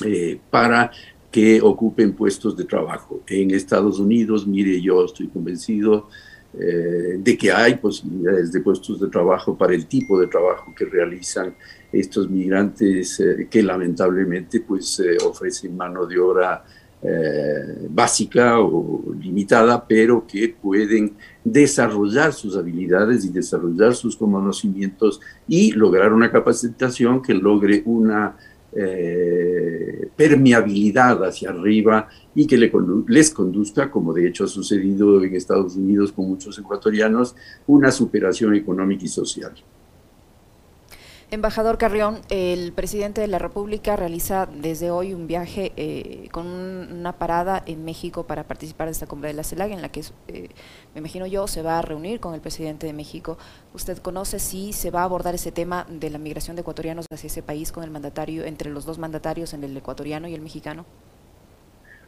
eh, 0.06 0.40
para 0.50 0.92
que 1.30 1.62
ocupen 1.62 2.14
puestos 2.14 2.58
de 2.58 2.66
trabajo. 2.66 3.22
En 3.28 3.52
Estados 3.52 4.00
Unidos, 4.00 4.48
mire, 4.48 4.82
yo 4.82 5.06
estoy 5.06 5.28
convencido 5.28 6.10
eh, 6.54 7.18
de 7.20 7.38
que 7.38 7.52
hay 7.52 7.76
posibilidades 7.76 8.52
de 8.52 8.60
puestos 8.60 9.00
de 9.00 9.08
trabajo 9.08 9.58
para 9.58 9.74
el 9.74 9.86
tipo 9.86 10.20
de 10.20 10.28
trabajo 10.28 10.74
que 10.76 10.86
realizan 10.86 11.56
estos 11.92 12.30
migrantes 12.30 13.20
eh, 13.20 13.48
que 13.50 13.64
lamentablemente 13.64 14.62
pues 14.62 15.02
ofrecen 15.24 15.78
mano 15.78 16.06
de 16.06 16.20
obra 16.20 16.66
eh, 17.04 17.88
básica 17.90 18.60
o 18.60 19.04
limitada, 19.20 19.86
pero 19.88 20.26
que 20.28 20.50
pueden 20.50 21.14
desarrollar 21.44 22.32
sus 22.32 22.56
habilidades 22.56 23.26
y 23.26 23.30
desarrollar 23.30 23.96
sus 23.96 24.16
conocimientos 24.16 25.20
y 25.48 25.72
lograr 25.72 26.14
una 26.14 26.32
capacitación 26.32 27.22
que 27.22 27.34
logre 27.34 27.82
una 27.86 28.36
eh, 28.74 30.10
permeabilidad 30.16 31.26
hacia 31.26 31.50
arriba 31.50 32.08
y 32.36 32.48
que 32.48 32.58
les 32.58 33.32
conduzca, 33.32 33.90
como 33.90 34.14
de 34.14 34.28
hecho 34.28 34.46
ha 34.46 34.48
sucedido 34.48 35.24
en 35.24 35.36
Estados 35.36 35.76
Unidos 35.76 36.12
con 36.12 36.30
muchos 36.30 36.58
ecuatorianos, 36.60 37.36
una 37.68 37.92
superación 37.92 38.56
económica 38.56 39.06
y 39.06 39.10
social. 39.10 39.54
Embajador 41.34 41.78
Carrión, 41.78 42.20
el 42.30 42.74
presidente 42.74 43.22
de 43.22 43.28
la 43.28 43.40
República 43.40 43.96
realiza 43.96 44.50
desde 44.54 44.92
hoy 44.92 45.14
un 45.14 45.28
viaje 45.28 45.72
eh, 45.78 46.28
con 46.30 46.46
una 46.46 47.14
parada 47.14 47.64
en 47.66 47.86
México 47.86 48.28
para 48.28 48.44
participar 48.44 48.88
de 48.88 48.92
esta 48.92 49.08
cumbre 49.08 49.30
de 49.30 49.36
la 49.36 49.46
CELAC, 49.46 49.72
en 49.72 49.82
la 49.82 49.88
que, 49.88 50.02
eh, 50.28 50.50
me 50.94 51.00
imagino 51.00 51.26
yo, 51.26 51.48
se 51.48 51.62
va 51.62 51.80
a 51.80 51.82
reunir 51.82 52.20
con 52.20 52.34
el 52.34 52.42
presidente 52.42 52.86
de 52.86 52.92
México. 52.92 53.38
¿Usted 53.74 54.00
conoce 54.00 54.40
si 54.40 54.74
se 54.74 54.92
va 54.92 55.02
a 55.02 55.06
abordar 55.06 55.34
ese 55.34 55.54
tema 55.54 55.88
de 55.90 56.10
la 56.10 56.18
migración 56.18 56.58
de 56.58 56.64
ecuatorianos 56.64 57.06
hacia 57.10 57.28
ese 57.28 57.42
país 57.42 57.72
con 57.72 57.86
el 57.86 57.92
mandatario, 57.92 58.44
entre 58.44 58.70
los 58.70 58.84
dos 58.84 59.00
mandatarios, 59.00 59.54
en 59.54 59.64
el 59.64 59.78
ecuatoriano 59.78 60.28
y 60.28 60.34
el 60.34 60.42
mexicano? 60.42 60.86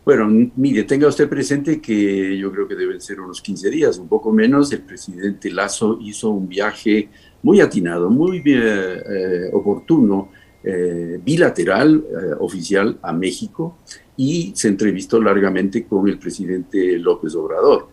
Bueno, 0.04 0.28
mire, 0.58 0.84
tenga 0.84 1.08
usted 1.08 1.30
presente 1.30 1.80
que 1.80 2.38
yo 2.38 2.52
creo 2.52 2.68
que 2.68 2.76
deben 2.76 3.00
ser 3.00 3.22
unos 3.22 3.42
15 3.42 3.70
días, 3.70 3.98
un 4.00 4.10
poco 4.10 4.34
menos. 4.34 4.70
El 4.74 4.82
presidente 4.82 5.50
Lazo 5.50 5.98
hizo 6.02 6.30
un 6.30 6.50
viaje 6.50 7.10
muy 7.44 7.62
atinado, 7.62 8.10
muy 8.10 8.42
eh, 8.46 9.50
oportuno, 9.54 10.30
eh, 10.64 11.20
bilateral, 11.24 12.04
eh, 12.10 12.36
oficial 12.40 12.98
a 13.02 13.14
México 13.14 13.78
y 14.16 14.54
se 14.56 14.70
entrevistó 14.70 15.22
largamente 15.22 15.86
con 15.86 16.08
el 16.08 16.18
presidente 16.18 16.98
López 16.98 17.36
Obrador. 17.36 17.90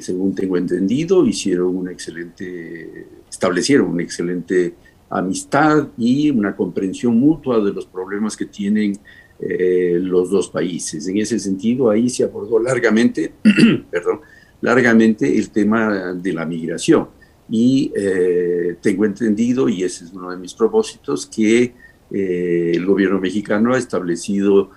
según 0.00 0.34
tengo 0.34 0.56
entendido, 0.56 1.26
hicieron 1.26 1.76
una 1.76 1.92
excelente, 1.92 3.06
establecieron 3.28 3.88
una 3.90 4.02
excelente 4.02 4.74
amistad 5.10 5.88
y 5.98 6.30
una 6.30 6.56
comprensión 6.56 7.18
mutua 7.18 7.62
de 7.62 7.72
los 7.72 7.86
problemas 7.86 8.36
que 8.36 8.46
tienen 8.46 8.98
eh, 9.38 9.98
los 10.00 10.30
dos 10.30 10.48
países. 10.48 11.06
En 11.08 11.18
ese 11.18 11.38
sentido, 11.38 11.90
ahí 11.90 12.08
se 12.08 12.24
abordó 12.24 12.58
largamente, 12.58 13.32
perdón, 13.90 14.20
largamente 14.62 15.36
el 15.36 15.50
tema 15.50 16.14
de 16.14 16.32
la 16.32 16.46
migración. 16.46 17.08
Y 17.48 17.92
eh, 17.96 18.76
tengo 18.80 19.04
entendido, 19.04 19.68
y 19.68 19.84
ese 19.84 20.04
es 20.04 20.12
uno 20.12 20.30
de 20.30 20.36
mis 20.36 20.54
propósitos, 20.54 21.26
que 21.26 21.74
eh, 22.10 22.72
el 22.74 22.84
gobierno 22.86 23.20
mexicano 23.20 23.74
ha 23.74 23.78
establecido, 23.78 24.70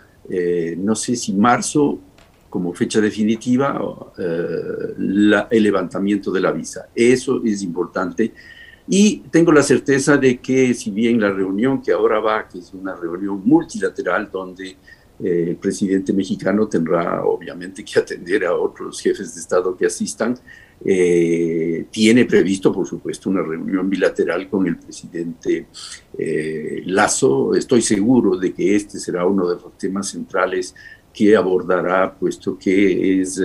no 0.77 0.93
sé 0.95 1.15
si 1.15 1.33
marzo 1.33 1.99
como 2.51 2.71
fecha 2.73 3.01
definitiva, 3.01 4.13
el 4.19 5.63
levantamiento 5.63 6.31
de 6.31 6.39
la 6.39 6.51
visa. 6.51 6.89
Eso 6.93 7.41
es 7.43 7.63
importante 7.63 8.33
y 8.91 9.19
tengo 9.29 9.51
la 9.51 9.61
certeza 9.61 10.17
de 10.17 10.39
que 10.39 10.73
si 10.73 10.89
bien 10.89 11.21
la 11.21 11.29
reunión 11.29 11.79
que 11.79 11.91
ahora 11.91 12.19
va, 12.19 12.47
que 12.47 12.57
es 12.57 12.73
una 12.73 12.95
reunión 12.95 13.39
multilateral 13.45 14.31
donde 14.31 14.69
eh, 15.19 15.45
el 15.49 15.57
presidente 15.57 16.11
mexicano 16.11 16.67
tendrá 16.67 17.23
obviamente 17.23 17.85
que 17.85 17.99
atender 17.99 18.45
a 18.45 18.55
otros 18.55 18.99
jefes 18.99 19.35
de 19.35 19.41
Estado 19.41 19.77
que 19.77 19.85
asistan, 19.85 20.35
eh, 20.85 21.85
tiene 21.91 22.25
previsto, 22.25 22.71
por 22.71 22.87
supuesto, 22.87 23.29
una 23.29 23.41
reunión 23.41 23.89
bilateral 23.89 24.49
con 24.49 24.67
el 24.67 24.77
presidente 24.77 25.67
eh, 26.17 26.81
Lazo. 26.85 27.53
Estoy 27.55 27.81
seguro 27.81 28.37
de 28.37 28.53
que 28.53 28.75
este 28.75 28.99
será 28.99 29.25
uno 29.25 29.47
de 29.47 29.55
los 29.55 29.77
temas 29.77 30.09
centrales 30.09 30.73
que 31.13 31.35
abordará, 31.35 32.13
puesto 32.13 32.57
que 32.57 33.21
es 33.21 33.41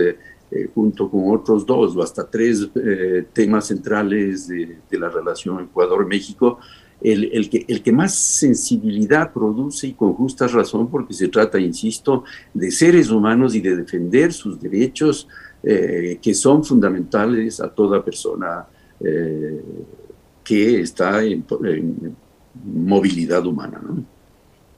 eh, 0.54 0.70
junto 0.72 1.10
con 1.10 1.34
otros 1.34 1.66
dos 1.66 1.96
o 1.96 2.02
hasta 2.02 2.30
tres 2.30 2.68
eh, 2.76 3.24
temas 3.32 3.66
centrales 3.66 4.46
de, 4.46 4.76
la 4.92 5.08
relación 5.08 5.64
Ecuador-México, 5.64 6.60
el, 7.00 7.50
que, 7.50 7.64
el 7.66 7.82
que 7.82 7.90
más 7.90 8.14
sensibilidad 8.14 9.32
produce 9.32 9.88
y 9.88 9.94
con 9.94 10.12
justa 10.12 10.46
razón, 10.46 10.88
porque 10.88 11.12
se 11.12 11.26
trata, 11.26 11.58
insisto, 11.58 12.22
de 12.52 12.70
seres 12.70 13.10
humanos 13.10 13.56
y 13.56 13.60
de 13.60 13.74
defender 13.74 14.32
sus 14.32 14.60
derechos 14.60 15.26
eh, 15.66 16.18
que 16.20 16.34
son 16.34 16.64
fundamentales 16.64 17.60
a 17.60 17.68
toda 17.68 18.04
persona 18.04 18.66
que 20.44 20.80
está 20.80 21.22
en, 21.22 21.44
movilidad 22.64 23.44
humana. 23.44 23.80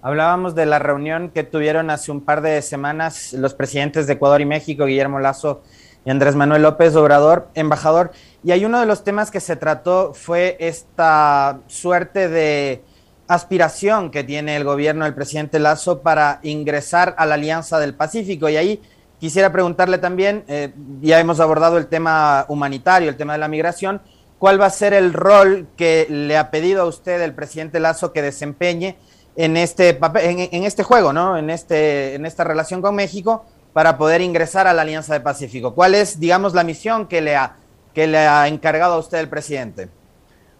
Hablábamos 0.00 0.54
de 0.54 0.66
la 0.66 0.78
reunión 0.78 1.30
que 1.30 1.42
tuvieron 1.42 1.90
hace 1.90 2.10
un 2.10 2.22
par 2.22 2.40
de 2.40 2.62
semanas 2.62 3.34
los 3.34 3.54
presidentes 3.54 4.06
de 4.06 4.14
Ecuador 4.14 4.40
y 4.40 4.46
México, 4.46 4.86
Guillermo 4.86 5.18
Lazo 5.20 5.62
y 6.04 6.10
Andrés 6.10 6.36
Manuel 6.36 6.62
López 6.62 6.94
Obrador, 6.96 7.48
embajador, 7.54 8.12
y 8.42 8.52
hay 8.52 8.64
uno 8.64 8.80
de 8.80 8.86
los 8.86 9.02
temas 9.04 9.30
que 9.30 9.40
se 9.40 9.56
trató 9.56 10.14
fue 10.14 10.56
esta 10.60 11.60
suerte 11.66 12.28
de 12.28 12.82
aspiración 13.26 14.12
que 14.12 14.22
tiene 14.22 14.56
el 14.56 14.62
gobierno 14.62 15.04
del 15.04 15.14
presidente 15.14 15.58
Lazo 15.58 16.00
para 16.02 16.38
ingresar 16.44 17.14
a 17.18 17.26
la 17.26 17.34
Alianza 17.34 17.80
del 17.80 17.94
Pacífico. 17.94 18.48
Y 18.48 18.56
ahí 18.56 18.80
quisiera 19.18 19.52
preguntarle 19.52 19.98
también, 19.98 20.44
eh, 20.48 20.72
ya 21.00 21.20
hemos 21.20 21.40
abordado 21.40 21.78
el 21.78 21.86
tema 21.86 22.44
humanitario, 22.48 23.08
el 23.08 23.16
tema 23.16 23.32
de 23.34 23.38
la 23.38 23.48
migración, 23.48 24.00
¿cuál 24.38 24.60
va 24.60 24.66
a 24.66 24.70
ser 24.70 24.92
el 24.92 25.12
rol 25.12 25.66
que 25.76 26.06
le 26.08 26.36
ha 26.36 26.50
pedido 26.50 26.82
a 26.82 26.86
usted 26.86 27.20
el 27.22 27.34
presidente 27.34 27.80
Lazo 27.80 28.12
que 28.12 28.22
desempeñe? 28.22 28.96
en 29.36 29.56
este, 29.56 29.98
en, 30.00 30.64
este 30.64 30.82
juego, 30.82 31.12
¿no? 31.12 31.36
En, 31.36 31.50
este, 31.50 32.14
en 32.14 32.26
esta 32.26 32.42
relación 32.42 32.80
con 32.80 32.94
México 32.94 33.44
para 33.72 33.98
poder 33.98 34.22
ingresar 34.22 34.66
a 34.66 34.72
la 34.72 34.82
Alianza 34.82 35.12
del 35.12 35.22
Pacífico. 35.22 35.74
¿Cuál 35.74 35.94
es, 35.94 36.18
digamos, 36.18 36.54
la 36.54 36.64
misión 36.64 37.06
que 37.06 37.20
le 37.20 37.36
ha, 37.36 37.56
que 37.94 38.06
le 38.06 38.18
ha 38.18 38.48
encargado 38.48 38.94
a 38.94 38.98
usted 38.98 39.18
el 39.18 39.28
presidente? 39.28 39.88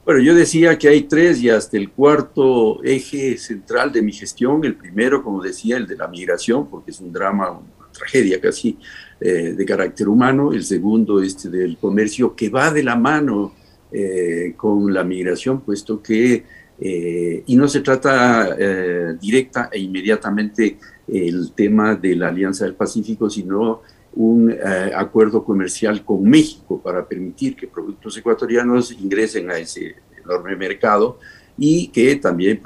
Bueno, 0.05 0.21
yo 0.21 0.35
decía 0.35 0.79
que 0.79 0.89
hay 0.89 1.03
tres 1.03 1.41
y 1.41 1.51
hasta 1.51 1.79
el 1.79 1.91
cuarto 1.91 2.85
eje 2.85 3.39
central 3.39 3.91
de 3.91 4.03
mi 4.03 4.13
gestión. 4.13 4.63
El 4.65 4.77
primero, 4.77 5.23
como 5.23 5.43
decía, 5.43 5.79
el 5.79 5.87
de 5.87 5.97
la 5.97 6.07
migración, 6.07 6.69
porque 6.69 6.91
es 6.91 7.01
un 7.01 7.13
drama, 7.13 7.59
tragedia 7.97 8.41
casi 8.41 8.79
eh, 9.21 9.55
de 9.57 9.65
carácter 9.65 10.09
humano. 10.09 10.53
El 10.53 10.65
segundo, 10.65 11.23
este 11.23 11.49
del 11.49 11.77
comercio, 11.79 12.35
que 12.35 12.49
va 12.49 12.71
de 12.71 12.83
la 12.83 12.97
mano 12.97 13.53
eh, 13.93 14.55
con 14.57 14.93
la 14.93 15.05
migración, 15.05 15.61
puesto 15.61 16.03
que 16.03 16.45
eh, 16.79 17.45
y 17.47 17.57
no 17.57 17.69
se 17.69 17.81
trata 17.81 18.57
eh, 18.59 19.17
directa 19.19 19.71
e 19.73 19.79
inmediatamente 19.79 20.77
el 21.07 21.53
tema 21.53 21.95
de 21.95 22.17
la 22.17 22.29
Alianza 22.29 22.65
del 22.65 22.75
Pacífico, 22.75 23.31
sino 23.31 23.83
un 24.17 24.53
acuerdo 24.95 25.45
comercial 25.45 26.05
con 26.05 26.25
México 26.25 26.81
para 26.83 27.07
permitir 27.07 27.55
que 27.55 27.69
productos 27.69 28.17
ecuatorianos 28.17 28.91
ingresen 28.93 29.51
a 29.51 29.59
ese 29.59 29.95
enorme 30.25 30.57
mercado 30.57 31.19
y 31.57 31.89
que 31.89 32.17
también 32.17 32.61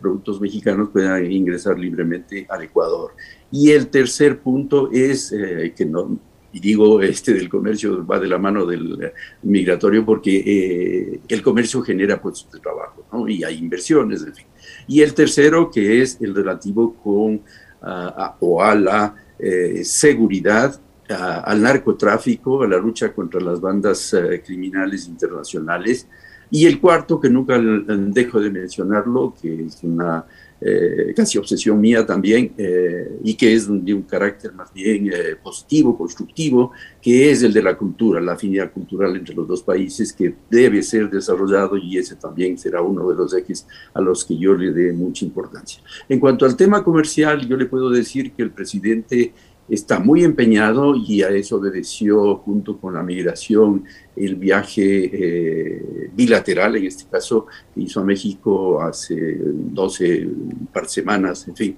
productos 0.00 0.40
mexicanos 0.40 0.90
puedan 0.90 1.30
ingresar 1.30 1.78
libremente 1.78 2.46
al 2.48 2.62
Ecuador. 2.62 3.12
Y 3.52 3.70
el 3.70 3.88
tercer 3.88 4.40
punto 4.40 4.90
es 4.90 5.30
que 5.30 5.84
no, 5.84 6.18
y 6.52 6.60
digo 6.60 7.00
este 7.00 7.32
del 7.32 7.48
comercio 7.48 8.06
va 8.06 8.20
de 8.20 8.28
la 8.28 8.38
mano 8.38 8.66
del 8.66 9.12
migratorio 9.42 10.04
porque 10.04 10.36
eh, 10.36 11.20
el 11.26 11.42
comercio 11.42 11.80
genera 11.82 12.20
puestos 12.20 12.52
de 12.52 12.60
trabajo 12.60 13.28
y 13.28 13.42
hay 13.42 13.56
inversiones, 13.56 14.22
en 14.22 14.34
fin. 14.34 14.46
Y 14.86 15.00
el 15.00 15.14
tercero 15.14 15.70
que 15.70 16.02
es 16.02 16.18
el 16.20 16.34
relativo 16.34 16.94
con 16.94 17.40
o 18.38 18.62
a 18.62 18.74
la 18.76 19.16
eh, 19.36 19.82
seguridad, 19.84 20.80
al 21.08 21.60
narcotráfico, 21.62 22.62
a 22.62 22.68
la 22.68 22.78
lucha 22.78 23.12
contra 23.12 23.40
las 23.40 23.60
bandas 23.60 24.14
eh, 24.14 24.40
criminales 24.44 25.08
internacionales. 25.08 26.06
Y 26.48 26.66
el 26.66 26.78
cuarto, 26.78 27.18
que 27.18 27.28
nunca 27.28 27.58
dejo 27.58 28.38
de 28.38 28.50
mencionarlo, 28.50 29.34
que 29.40 29.64
es 29.64 29.82
una 29.82 30.24
eh, 30.64 31.12
casi 31.14 31.38
obsesión 31.38 31.80
mía 31.80 32.06
también, 32.06 32.52
eh, 32.56 33.18
y 33.24 33.34
que 33.34 33.52
es 33.52 33.68
de 33.68 33.94
un 33.94 34.02
carácter 34.02 34.52
más 34.52 34.72
bien 34.72 35.08
eh, 35.12 35.36
positivo, 35.42 35.96
constructivo, 35.96 36.72
que 37.00 37.30
es 37.30 37.42
el 37.42 37.52
de 37.52 37.62
la 37.62 37.76
cultura, 37.76 38.20
la 38.20 38.32
afinidad 38.32 38.72
cultural 38.72 39.16
entre 39.16 39.34
los 39.34 39.48
dos 39.48 39.62
países 39.62 40.12
que 40.12 40.34
debe 40.48 40.82
ser 40.82 41.10
desarrollado 41.10 41.76
y 41.76 41.98
ese 41.98 42.14
también 42.16 42.56
será 42.56 42.80
uno 42.80 43.08
de 43.08 43.16
los 43.16 43.34
ejes 43.34 43.66
a 43.92 44.00
los 44.00 44.24
que 44.24 44.36
yo 44.38 44.54
le 44.54 44.72
dé 44.72 44.92
mucha 44.92 45.24
importancia. 45.24 45.82
En 46.08 46.20
cuanto 46.20 46.44
al 46.44 46.56
tema 46.56 46.84
comercial, 46.84 47.46
yo 47.48 47.56
le 47.56 47.66
puedo 47.66 47.90
decir 47.90 48.32
que 48.32 48.42
el 48.42 48.50
presidente 48.50 49.32
está 49.68 49.98
muy 49.98 50.24
empeñado 50.24 50.94
y 50.96 51.22
a 51.22 51.28
eso 51.28 51.56
obedeció 51.56 52.36
junto 52.36 52.78
con 52.78 52.94
la 52.94 53.02
migración 53.02 53.84
el 54.14 54.36
viaje 54.36 55.10
eh, 55.12 56.10
bilateral, 56.14 56.76
en 56.76 56.86
este 56.86 57.04
caso, 57.10 57.46
que 57.74 57.82
hizo 57.82 58.00
a 58.00 58.04
México 58.04 58.82
hace 58.82 59.38
12 59.40 60.28
par 60.72 60.88
semanas, 60.88 61.46
en 61.48 61.56
fin, 61.56 61.76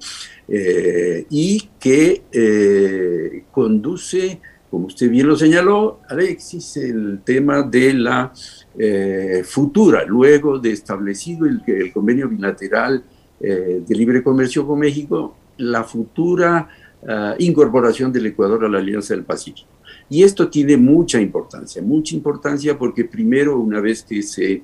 eh, 0.49 1.27
y 1.31 1.69
que 1.79 2.23
eh, 2.33 3.45
conduce, 3.53 4.41
como 4.71 4.87
usted 4.87 5.09
bien 5.09 5.29
lo 5.29 5.37
señaló, 5.37 6.01
Alexis, 6.09 6.77
el 6.79 7.21
tema 7.25 7.63
de 7.63 7.95
la 7.95 8.33
futura, 9.45 10.05
luego 10.05 10.59
de 10.59 10.73
establecido 10.73 11.47
el, 11.47 11.63
el 11.65 11.93
convenio 11.93 12.29
bilateral 12.29 13.05
de 13.39 13.85
libre 13.95 14.21
comercio 14.21 14.67
con 14.67 14.81
México, 14.81 15.37
la 15.59 15.85
futura 15.85 16.69
Ah, 17.07 17.35
incorporación 17.39 18.11
del 18.11 18.27
Ecuador 18.27 18.65
a 18.65 18.69
la 18.69 18.79
Alianza 18.79 19.15
del 19.15 19.25
Pacífico. 19.25 19.69
Y 20.09 20.23
esto 20.23 20.49
tiene 20.49 20.79
mucha 20.79 21.21
importancia, 21.21 21.83
mucha 21.83 22.15
importancia 22.15 22.79
porque 22.79 23.05
primero, 23.05 23.59
una 23.59 23.81
vez 23.81 24.03
que 24.03 24.23
se 24.23 24.63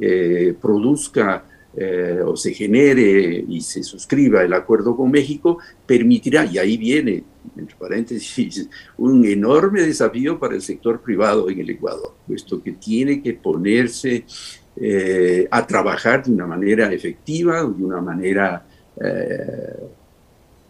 eh, 0.00 0.54
produzca 0.60 1.44
eh, 1.76 2.20
o 2.24 2.34
se 2.34 2.54
genere 2.54 3.44
y 3.46 3.60
se 3.60 3.82
suscriba 3.82 4.42
el 4.42 4.54
acuerdo 4.54 4.96
con 4.96 5.10
México, 5.10 5.58
permitirá, 5.84 6.46
y 6.46 6.56
ahí 6.56 6.78
viene, 6.78 7.24
entre 7.58 7.76
paréntesis, 7.76 8.70
un 8.96 9.26
enorme 9.26 9.82
desafío 9.82 10.38
para 10.38 10.54
el 10.54 10.62
sector 10.62 11.02
privado 11.02 11.50
en 11.50 11.60
el 11.60 11.68
Ecuador, 11.68 12.14
puesto 12.26 12.62
que 12.62 12.72
tiene 12.72 13.22
que 13.22 13.34
ponerse 13.34 14.24
eh, 14.76 15.46
a 15.50 15.66
trabajar 15.66 16.24
de 16.24 16.32
una 16.32 16.46
manera 16.46 16.90
efectiva, 16.90 17.60
de 17.62 17.84
una 17.84 18.00
manera 18.00 18.66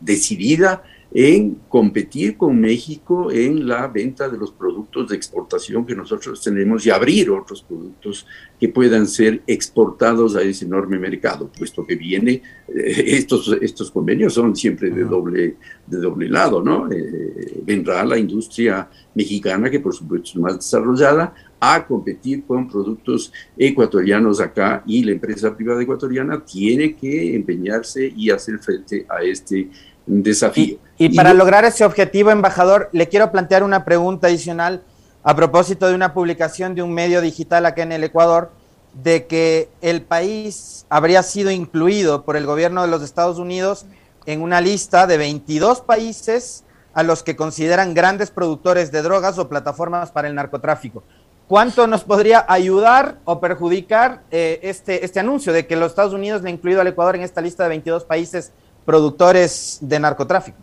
decidida 0.01 0.83
en 1.14 1.57
competir 1.68 2.37
con 2.38 2.59
México 2.59 3.31
en 3.31 3.66
la 3.68 3.87
venta 3.87 4.29
de 4.29 4.38
los 4.38 4.53
productos 4.53 5.09
de 5.09 5.16
exportación 5.16 5.85
que 5.85 5.94
nosotros 5.94 6.40
tenemos 6.40 6.87
y 6.87 6.90
abrir 6.90 7.31
otros 7.31 7.62
productos 7.62 8.27
que 8.59 8.68
puedan 8.68 9.07
ser 9.07 9.42
exportados 9.46 10.37
a 10.37 10.42
ese 10.42 10.64
enorme 10.64 10.98
mercado, 10.98 11.51
puesto 11.57 11.87
que 11.87 11.96
viene, 11.96 12.42
eh, 12.68 13.05
estos, 13.09 13.55
estos 13.61 13.90
convenios 13.90 14.33
son 14.33 14.57
siempre 14.57 14.90
de 14.90 15.05
doble, 15.05 15.57
de 15.87 15.98
doble 15.98 16.29
lado, 16.29 16.62
¿no? 16.62 16.90
Eh, 16.90 17.61
vendrá 17.62 18.05
la 18.05 18.16
industria 18.16 18.88
mexicana, 19.14 19.68
que 19.68 19.81
por 19.81 19.94
supuesto 19.94 20.31
es 20.31 20.37
más 20.37 20.57
desarrollada, 20.57 21.35
a 21.61 21.87
competir 21.87 22.44
con 22.44 22.68
productos 22.68 23.33
ecuatorianos 23.57 24.40
acá 24.40 24.83
y 24.85 25.05
la 25.05 25.12
empresa 25.12 25.55
privada 25.55 25.83
ecuatoriana 25.83 26.44
tiene 26.44 26.96
que 26.96 27.37
empeñarse 27.37 28.12
y 28.16 28.31
hacer 28.31 28.59
frente 28.59 29.07
a 29.09 29.22
este 29.22 29.68
desafío. 30.07 30.79
Y, 30.99 31.17
para 31.17 31.35
lograr 31.35 31.65
ese 31.65 31.85
objetivo, 31.85 32.31
embajador, 32.31 32.88
le 32.93 33.09
quiero 33.09 33.33
plantear 33.33 33.62
una 33.62 33.85
pregunta 33.85 34.29
adicional 34.29 34.83
a 35.23 35.35
propósito 35.35 35.88
de 35.88 35.95
una 35.95 36.15
publicación 36.15 36.75
de 36.75 36.83
un 36.83 36.93
medio 36.93 37.21
digital 37.21 37.67
acá 37.67 37.83
en 37.83 37.93
el 37.93 38.05
Ecuador, 38.05 38.51
de 38.95 39.27
que 39.27 39.69
el 39.81 40.03
país 40.03 40.87
habría 40.88 41.23
sido 41.23 41.51
incluido 41.51 42.25
por 42.25 42.37
el 42.37 42.47
gobierno 42.47 42.83
de 42.83 42.88
los 42.88 43.03
Estados 43.03 43.38
Unidos 43.38 43.87
en 44.27 44.43
una 44.43 44.61
lista 44.61 45.07
de 45.07 45.17
22 45.17 45.81
países 45.81 46.65
a 46.95 47.03
los 47.03 47.23
que 47.23 47.37
consideran 47.37 47.95
grandes 47.95 48.31
productores 48.31 48.93
de 48.93 49.03
drogas 49.03 49.38
o 49.38 49.49
plataformas 49.49 50.11
para 50.11 50.29
el 50.29 50.35
narcotráfico. 50.35 51.03
¿Cuánto 51.49 51.87
nos 51.87 52.05
podría 52.05 52.45
ayudar 52.49 53.17
o 53.25 53.41
perjudicar 53.41 54.23
eh, 54.31 54.61
este, 54.62 55.05
este 55.05 55.21
anuncio 55.21 55.53
de 55.53 55.67
que 55.67 55.77
los 55.77 55.91
Estados 55.93 56.15
Unidos 56.15 56.43
le 56.43 56.49
ha 56.49 56.53
incluido 56.53 56.81
al 56.81 56.87
Ecuador 56.87 57.17
en 57.17 57.23
esta 57.23 57.41
lista 57.41 57.65
de 57.65 57.71
22 57.71 58.05
países 58.05 58.53
productores 58.85 59.79
de 59.81 59.99
narcotráfico? 60.01 60.59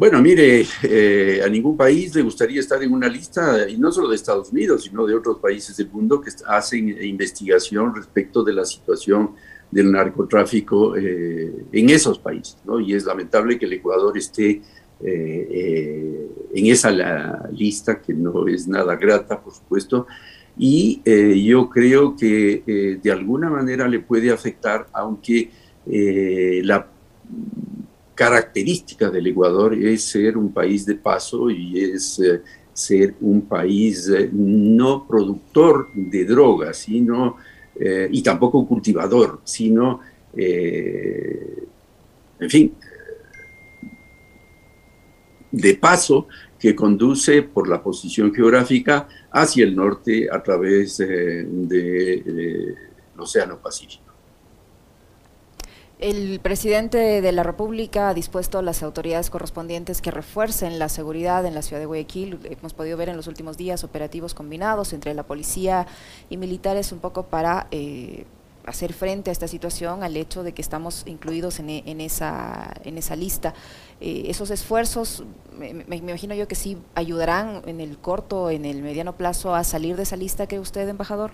Bueno, 0.00 0.22
mire, 0.22 0.64
eh, 0.84 1.42
a 1.44 1.48
ningún 1.48 1.76
país 1.76 2.14
le 2.14 2.22
gustaría 2.22 2.60
estar 2.60 2.82
en 2.82 2.92
una 2.92 3.08
lista, 3.08 3.68
y 3.68 3.76
no 3.76 3.90
solo 3.90 4.08
de 4.08 4.16
Estados 4.16 4.50
Unidos, 4.50 4.84
sino 4.84 5.04
de 5.04 5.14
otros 5.14 5.38
países 5.38 5.76
del 5.76 5.90
mundo 5.90 6.20
que 6.20 6.30
hacen 6.46 6.88
investigación 7.04 7.94
respecto 7.94 8.44
de 8.44 8.52
la 8.52 8.64
situación 8.64 9.32
del 9.70 9.90
narcotráfico 9.90 10.96
eh, 10.96 11.66
en 11.72 11.90
esos 11.90 12.18
países, 12.18 12.56
¿no? 12.64 12.80
Y 12.80 12.94
es 12.94 13.04
lamentable 13.04 13.58
que 13.58 13.66
el 13.66 13.74
Ecuador 13.74 14.16
esté 14.16 14.62
eh, 15.02 16.28
en 16.54 16.66
esa 16.66 17.48
lista, 17.50 18.00
que 18.00 18.14
no 18.14 18.46
es 18.46 18.68
nada 18.68 18.94
grata, 18.96 19.40
por 19.40 19.52
supuesto, 19.52 20.06
y 20.56 21.02
yo 21.44 21.68
creo 21.68 22.16
que 22.16 22.98
de 23.02 23.12
alguna 23.12 23.50
manera 23.50 23.88
le 23.88 24.00
puede 24.00 24.30
afectar, 24.30 24.86
aunque 24.92 25.50
la 25.86 26.86
característica 28.20 29.08
del 29.08 29.28
Ecuador 29.28 29.72
es 29.72 30.04
ser 30.04 30.36
un 30.36 30.52
país 30.52 30.84
de 30.84 30.94
paso 30.94 31.50
y 31.50 31.80
es 31.80 32.18
eh, 32.18 32.42
ser 32.70 33.14
un 33.22 33.40
país 33.48 34.10
eh, 34.10 34.28
no 34.30 35.06
productor 35.08 35.88
de 35.94 36.26
drogas, 36.26 36.76
sino, 36.76 37.38
eh, 37.74 38.10
y 38.12 38.22
tampoco 38.22 38.68
cultivador, 38.68 39.40
sino, 39.42 40.00
en 40.36 41.66
fin, 42.50 42.74
de 45.50 45.74
paso 45.76 46.28
que 46.58 46.76
conduce 46.76 47.42
por 47.42 47.70
la 47.70 47.82
posición 47.82 48.34
geográfica 48.34 49.08
hacia 49.30 49.64
el 49.64 49.74
norte 49.74 50.28
a 50.30 50.42
través 50.42 50.98
del 50.98 52.76
Océano 53.16 53.58
Pacífico. 53.62 54.09
El 56.00 56.40
presidente 56.40 57.20
de 57.20 57.30
la 57.32 57.42
República 57.42 58.08
ha 58.08 58.14
dispuesto 58.14 58.58
a 58.58 58.62
las 58.62 58.82
autoridades 58.82 59.28
correspondientes 59.28 60.00
que 60.00 60.10
refuercen 60.10 60.78
la 60.78 60.88
seguridad 60.88 61.44
en 61.44 61.54
la 61.54 61.60
ciudad 61.60 61.78
de 61.78 61.84
Guayaquil. 61.84 62.38
Hemos 62.44 62.72
podido 62.72 62.96
ver 62.96 63.10
en 63.10 63.18
los 63.18 63.26
últimos 63.26 63.58
días 63.58 63.84
operativos 63.84 64.32
combinados 64.32 64.94
entre 64.94 65.12
la 65.12 65.24
policía 65.24 65.86
y 66.30 66.38
militares 66.38 66.92
un 66.92 67.00
poco 67.00 67.24
para 67.24 67.66
eh, 67.70 68.24
hacer 68.64 68.94
frente 68.94 69.28
a 69.28 69.32
esta 69.34 69.46
situación, 69.46 70.02
al 70.02 70.16
hecho 70.16 70.42
de 70.42 70.54
que 70.54 70.62
estamos 70.62 71.02
incluidos 71.04 71.60
en, 71.60 71.68
esa, 72.00 72.72
en 72.82 72.96
esa 72.96 73.14
lista. 73.14 73.52
Eh, 74.00 74.22
esos 74.28 74.50
esfuerzos, 74.50 75.24
me, 75.58 75.96
imagino 75.96 76.34
yo 76.34 76.48
que 76.48 76.54
sí 76.54 76.78
ayudarán 76.94 77.60
en 77.66 77.78
el 77.78 77.98
corto, 77.98 78.48
en 78.48 78.64
el 78.64 78.80
mediano 78.82 79.18
plazo 79.18 79.54
a 79.54 79.64
salir 79.64 79.96
de 79.96 80.04
esa 80.04 80.16
lista, 80.16 80.46
que 80.46 80.60
usted, 80.60 80.88
embajador? 80.88 81.32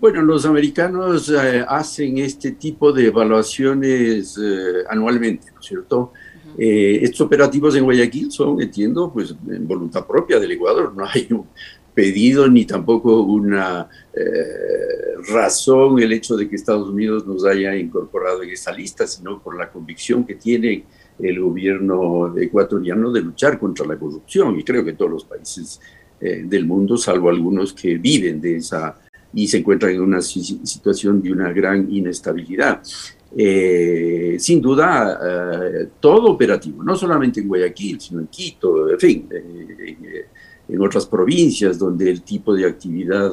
Bueno, 0.00 0.22
los 0.22 0.46
americanos 0.46 1.28
eh, 1.28 1.64
hacen 1.66 2.18
este 2.18 2.52
tipo 2.52 2.92
de 2.92 3.06
evaluaciones 3.06 4.38
eh, 4.40 4.84
anualmente, 4.88 5.50
¿no 5.52 5.58
es 5.58 5.66
cierto? 5.66 6.12
Eh, 6.56 7.00
estos 7.02 7.22
operativos 7.22 7.74
en 7.74 7.82
Guayaquil 7.82 8.30
son, 8.30 8.62
entiendo, 8.62 9.12
pues 9.12 9.34
en 9.48 9.66
voluntad 9.66 10.06
propia 10.06 10.38
del 10.38 10.52
Ecuador, 10.52 10.94
no 10.94 11.04
hay 11.04 11.26
un 11.30 11.46
pedido 11.92 12.46
ni 12.46 12.64
tampoco 12.64 13.22
una 13.22 13.88
razón 15.32 15.98
el 16.00 16.12
hecho 16.12 16.36
de 16.36 16.48
que 16.48 16.54
Estados 16.54 16.88
Unidos 16.88 17.26
nos 17.26 17.44
haya 17.44 17.74
incorporado 17.74 18.44
en 18.44 18.50
esta 18.50 18.70
lista, 18.70 19.04
sino 19.04 19.42
por 19.42 19.58
la 19.58 19.68
convicción 19.68 20.24
que 20.24 20.36
tiene 20.36 20.84
el 21.18 21.40
gobierno 21.40 22.38
ecuatoriano 22.38 23.10
de 23.10 23.22
luchar 23.22 23.58
contra 23.58 23.84
la 23.84 23.98
corrupción, 23.98 24.60
y 24.60 24.62
creo 24.62 24.84
que 24.84 24.92
todos 24.92 25.10
los 25.10 25.24
países 25.24 25.80
del 26.20 26.66
mundo, 26.66 26.96
salvo 26.96 27.30
algunos 27.30 27.72
que 27.72 27.98
viven 27.98 28.40
de 28.40 28.56
esa 28.56 28.96
y 29.34 29.46
se 29.46 29.58
encuentra 29.58 29.90
en 29.90 30.00
una 30.00 30.22
situación 30.22 31.22
de 31.22 31.32
una 31.32 31.52
gran 31.52 31.92
inestabilidad. 31.92 32.82
Eh, 33.36 34.36
sin 34.38 34.60
duda, 34.60 35.18
eh, 35.22 35.88
todo 36.00 36.30
operativo, 36.30 36.82
no 36.82 36.96
solamente 36.96 37.40
en 37.40 37.48
Guayaquil, 37.48 38.00
sino 38.00 38.20
en 38.20 38.28
Quito, 38.28 38.88
en 38.88 38.98
fin, 38.98 39.28
eh, 39.30 40.26
en 40.66 40.82
otras 40.82 41.06
provincias 41.06 41.78
donde 41.78 42.10
el 42.10 42.22
tipo 42.22 42.54
de 42.54 42.66
actividad 42.66 43.30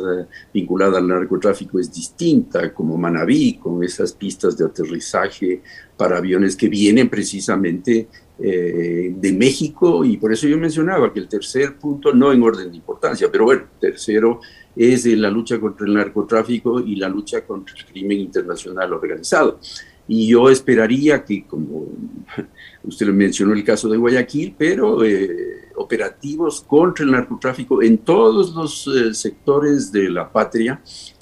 vinculada 0.53 0.97
al 0.99 1.07
narcotráfico 1.07 1.79
es 1.79 1.93
distinta, 1.93 2.73
como 2.73 2.97
Manabí, 2.97 3.57
con 3.57 3.83
esas 3.83 4.13
pistas 4.13 4.57
de 4.57 4.65
aterrizaje 4.65 5.61
para 5.97 6.17
aviones 6.17 6.55
que 6.55 6.69
vienen 6.69 7.09
precisamente 7.09 8.07
de 8.37 9.35
México, 9.37 10.03
y 10.03 10.17
por 10.17 10.31
eso 10.33 10.45
yo 10.47 10.57
mencionaba 10.57 11.13
que 11.13 11.21
el 11.21 11.27
tercer 11.29 11.77
punto, 11.77 12.13
no 12.13 12.33
en 12.33 12.43
orden 12.43 12.69
de 12.69 12.77
importancia, 12.77 13.29
pero 13.31 13.45
bueno, 13.45 13.63
tercero 13.79 14.41
es 14.75 15.05
la 15.05 15.29
lucha 15.29 15.59
contra 15.59 15.85
el 15.87 15.93
narcotráfico 15.93 16.79
y 16.79 16.95
la 16.95 17.07
lucha 17.07 17.45
contra 17.45 17.75
el 17.75 17.85
crimen 17.85 18.19
internacional 18.19 18.91
organizado. 18.93 19.59
Y 20.07 20.27
yo 20.27 20.49
esperaría 20.49 21.23
que, 21.23 21.45
como 21.45 21.87
usted 22.83 23.07
mencionó 23.07 23.53
el 23.53 23.63
caso 23.63 23.89
de 23.89 23.97
Guayaquil, 23.97 24.53
pero 24.57 25.03
eh, 25.03 25.69
operativos 25.75 26.61
contra 26.61 27.05
el 27.05 27.11
narcotráfico 27.11 27.81
en 27.81 27.99
todos 27.99 28.53
los 28.53 28.87
eh, 28.87 29.13
sectores 29.13 29.91
de 29.91 30.09
la 30.09 30.31
patria 30.31 30.81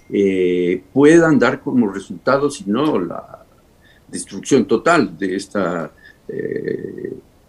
eh, 0.09 0.83
puedan 0.91 1.39
dar 1.39 1.61
como 1.61 1.91
resultado, 1.91 2.49
si 2.49 2.65
no 2.67 2.99
la 2.99 3.45
destrucción 4.07 4.65
total 4.65 5.17
de 5.17 5.35
esta 5.35 5.91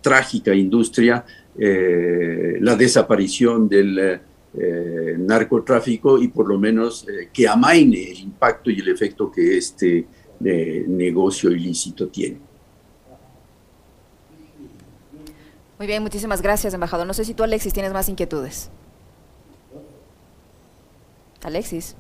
trágica 0.00 0.52
industria, 0.52 1.24
la 1.56 2.76
desaparición 2.76 3.68
del 3.68 4.20
eh, 4.56 5.16
narcotráfico 5.18 6.22
y 6.22 6.28
por 6.28 6.48
lo 6.48 6.58
menos 6.58 7.08
eh, 7.08 7.28
que 7.32 7.48
amaine 7.48 8.12
el 8.12 8.20
impacto 8.20 8.70
y 8.70 8.78
el 8.78 8.88
efecto 8.88 9.28
que 9.28 9.58
este 9.58 10.06
eh, 10.44 10.84
negocio 10.86 11.50
ilícito 11.50 12.06
tiene. 12.08 12.38
Muy 15.76 15.88
bien, 15.88 16.02
muchísimas 16.04 16.40
gracias, 16.40 16.72
embajador. 16.72 17.04
No 17.04 17.14
sé 17.14 17.24
si 17.24 17.34
tú, 17.34 17.42
Alexis, 17.42 17.72
tienes 17.72 17.92
más 17.92 18.08
inquietudes. 18.08 18.70
Alexis. 21.42 21.96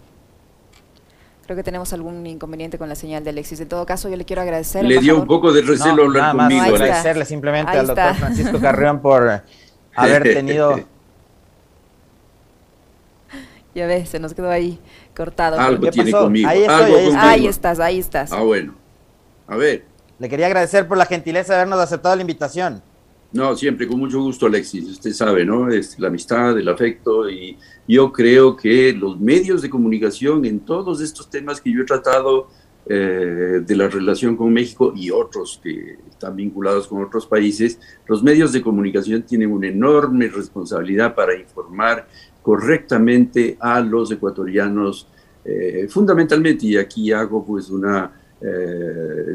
Creo 1.46 1.56
que 1.56 1.64
tenemos 1.64 1.92
algún 1.92 2.24
inconveniente 2.24 2.78
con 2.78 2.88
la 2.88 2.94
señal 2.94 3.24
de 3.24 3.30
Alexis. 3.30 3.60
En 3.60 3.68
todo 3.68 3.84
caso, 3.84 4.08
yo 4.08 4.16
le 4.16 4.24
quiero 4.24 4.42
agradecer. 4.42 4.84
Le 4.84 5.00
dio 5.00 5.18
un 5.18 5.26
poco 5.26 5.52
de 5.52 5.60
recelo 5.62 6.04
hablar 6.04 6.36
conmigo. 6.36 6.62
agradecerle 6.62 7.24
simplemente 7.24 7.72
al 7.72 7.88
doctor 7.88 8.14
Francisco 8.14 8.60
Carrión 8.60 9.02
por 9.02 9.42
haber 9.96 10.22
tenido 10.22 10.93
Ya 13.74 13.86
ves, 13.86 14.08
se 14.08 14.20
nos 14.20 14.34
quedó 14.34 14.50
ahí 14.50 14.78
cortado. 15.16 15.58
Algo 15.58 15.90
tiene 15.90 16.12
conmigo. 16.12 16.48
Ahí, 16.48 16.64
ahí, 16.68 17.46
estás, 17.46 17.80
ahí 17.80 17.98
estás. 17.98 18.32
Ah, 18.32 18.42
bueno. 18.42 18.74
A 19.46 19.56
ver. 19.56 19.84
Le 20.18 20.28
quería 20.28 20.46
agradecer 20.46 20.86
por 20.86 20.96
la 20.96 21.06
gentileza 21.06 21.54
de 21.54 21.60
habernos 21.60 21.80
aceptado 21.80 22.14
la 22.14 22.22
invitación. 22.22 22.82
No, 23.32 23.56
siempre, 23.56 23.88
con 23.88 23.98
mucho 23.98 24.20
gusto, 24.22 24.46
Alexis. 24.46 24.88
Usted 24.88 25.12
sabe, 25.12 25.44
¿no? 25.44 25.68
Es 25.68 25.98
la 25.98 26.06
amistad, 26.06 26.56
el 26.56 26.68
afecto. 26.68 27.28
Y 27.28 27.58
yo 27.88 28.12
creo 28.12 28.56
que 28.56 28.92
los 28.92 29.18
medios 29.18 29.60
de 29.60 29.68
comunicación 29.68 30.44
en 30.44 30.60
todos 30.60 31.00
estos 31.00 31.28
temas 31.28 31.60
que 31.60 31.72
yo 31.72 31.82
he 31.82 31.84
tratado 31.84 32.48
eh, 32.86 33.60
de 33.66 33.76
la 33.76 33.88
relación 33.88 34.36
con 34.36 34.52
México 34.52 34.92
y 34.94 35.10
otros 35.10 35.60
que 35.62 35.98
están 36.08 36.36
vinculados 36.36 36.86
con 36.86 37.02
otros 37.02 37.26
países, 37.26 37.78
los 38.06 38.22
medios 38.22 38.52
de 38.52 38.62
comunicación 38.62 39.22
tienen 39.22 39.50
una 39.50 39.68
enorme 39.68 40.28
responsabilidad 40.28 41.14
para 41.14 41.34
informar 41.34 42.06
correctamente 42.42 43.56
a 43.58 43.80
los 43.80 44.10
ecuatorianos 44.10 45.08
fundamentalmente, 45.90 46.66
y 46.66 46.78
aquí 46.78 47.12
hago 47.12 47.44
pues 47.44 47.68
una 47.68 48.10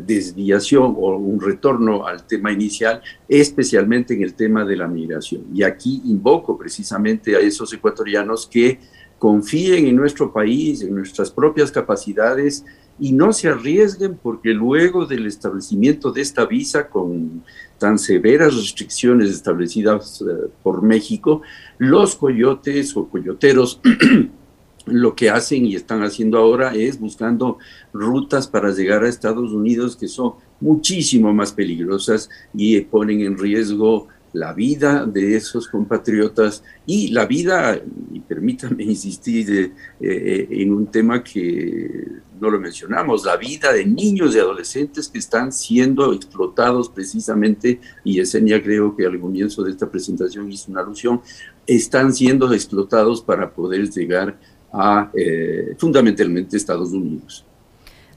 desviación 0.06 0.96
o 0.98 1.18
un 1.18 1.40
retorno 1.40 2.06
al 2.06 2.26
tema 2.26 2.52
inicial, 2.52 3.02
especialmente 3.28 4.16
en 4.16 4.24
el 4.24 4.34
tema 4.34 4.66
de 4.66 4.76
la 4.76 4.88
migración. 4.88 5.46
Y 5.54 5.62
aquí 5.62 6.02
invoco 6.06 6.58
precisamente 6.58 7.36
a 7.36 7.40
esos 7.40 7.72
ecuatorianos 7.74 8.48
que 8.48 8.80
confíen 9.20 9.86
en 9.86 9.96
nuestro 9.96 10.32
país, 10.32 10.82
en 10.82 10.96
nuestras 10.96 11.30
propias 11.30 11.72
capacidades 11.72 12.66
y 13.00 13.14
no 13.14 13.34
se 13.34 13.50
arriesguen 13.50 14.18
porque 14.22 14.54
luego 14.54 15.06
del 15.06 15.26
establecimiento 15.26 16.12
de 16.12 16.22
esta 16.22 16.46
visa 16.46 16.90
con 16.90 17.44
tan 17.78 17.98
severas 17.98 18.56
restricciones 18.56 19.30
establecidas 19.30 20.22
eh, 20.22 20.50
por 20.62 20.82
México, 20.82 21.42
los 21.78 22.16
coyotes 22.16 22.96
o 22.96 23.08
coyoteros 23.08 23.80
lo 24.86 25.16
que 25.16 25.30
hacen 25.30 25.66
y 25.66 25.76
están 25.76 26.04
haciendo 26.04 26.38
ahora 26.38 26.74
es 26.76 27.00
buscando 27.00 27.58
rutas 27.94 28.48
para 28.48 28.72
llegar 28.72 29.04
a 29.04 29.10
Estados 29.10 29.52
Unidos 29.52 29.96
que 29.96 30.08
son 30.08 30.34
muchísimo 30.60 31.34
más 31.34 31.54
peligrosas 31.54 32.30
y 32.54 32.80
ponen 32.82 33.22
en 33.22 33.38
riesgo 33.38 34.08
la 34.34 34.54
vida 34.54 35.06
de 35.06 35.36
esos 35.36 35.68
compatriotas 35.68 36.63
y 36.86 37.10
la 37.10 37.26
vida, 37.26 37.80
y 38.13 38.20
permítanme 38.20 38.84
insistir 38.86 39.50
eh, 39.52 39.72
eh, 40.00 40.48
en 40.50 40.74
un 40.74 40.88
tema 40.88 41.24
que 41.24 42.08
no 42.39 42.50
lo 42.50 42.60
mencionamos, 42.60 43.26
la 43.26 43.36
vida 43.36 43.74
de 43.74 43.86
niños 43.86 44.36
y 44.36 44.39
adolescentes 44.39 45.10
que 45.10 45.20
están 45.20 45.52
siendo 45.52 46.13
explotados 46.13 46.89
precisamente, 46.89 47.82
y 48.04 48.20
Esenia 48.20 48.63
creo 48.63 48.96
que 48.96 49.06
al 49.06 49.20
comienzo 49.20 49.63
de 49.63 49.72
esta 49.72 49.89
presentación 49.89 50.52
hizo 50.52 50.72
una 50.72 50.82
alusión, 50.82 51.22
están 51.68 52.13
siendo 52.13 52.52
explotados 52.54 53.22
para 53.22 53.54
poder 53.54 53.89
llegar 53.89 54.39
a 54.72 55.12
eh, 55.15 55.76
fundamentalmente 55.78 56.56
Estados 56.56 56.92
Unidos. 56.92 57.46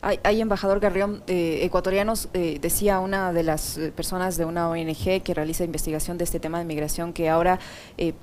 Hay, 0.04 0.40
embajador 0.40 0.80
Garrión, 0.80 1.22
eh, 1.28 1.60
ecuatorianos, 1.62 2.28
eh, 2.34 2.58
decía 2.60 2.98
una 2.98 3.32
de 3.32 3.44
las 3.44 3.78
eh, 3.78 3.92
personas 3.92 4.36
de 4.36 4.44
una 4.44 4.68
ONG 4.68 5.22
que 5.22 5.32
realiza 5.32 5.62
investigación 5.62 6.18
de 6.18 6.24
este 6.24 6.40
tema 6.40 6.58
de 6.58 6.64
migración, 6.64 7.12
que 7.12 7.28
ahora, 7.28 7.60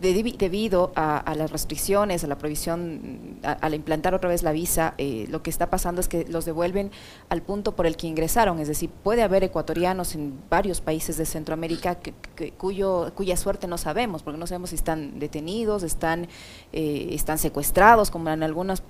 debido 0.01 0.91
a, 0.97 1.33
las 1.37 1.51
restricciones, 1.51 2.25
a 2.25 2.27
la 2.27 2.37
prohibición, 2.37 3.39
al 3.43 3.73
implantar 3.73 4.13
otra 4.13 4.27
vez 4.27 4.43
la 4.43 4.51
visa, 4.51 4.93
lo 5.29 5.41
que 5.41 5.49
está 5.49 5.69
pasando 5.69 6.01
es 6.01 6.09
que 6.09 6.25
los 6.25 6.43
devuelven 6.43 6.91
al 7.29 7.41
punto 7.43 7.73
por 7.77 7.87
el 7.87 7.95
que 7.95 8.07
ingresaron. 8.07 8.59
Es 8.59 8.67
decir, 8.67 8.89
puede 8.89 9.23
haber 9.23 9.45
ecuatorianos 9.45 10.15
en 10.15 10.37
varios 10.49 10.81
países 10.81 11.15
de 11.15 11.25
Centroamérica 11.25 11.97
cuyo, 12.57 13.13
cuya 13.15 13.37
suerte 13.37 13.67
no 13.67 13.77
sabemos, 13.77 14.21
porque 14.21 14.37
no 14.37 14.47
sabemos 14.47 14.71
si 14.71 14.75
están 14.75 15.17
detenidos, 15.17 15.83
están, 15.83 16.27
están 16.73 17.37
secuestrados, 17.37 18.11
como 18.11 18.29
en 18.31 18.43
algunas, 18.43 18.83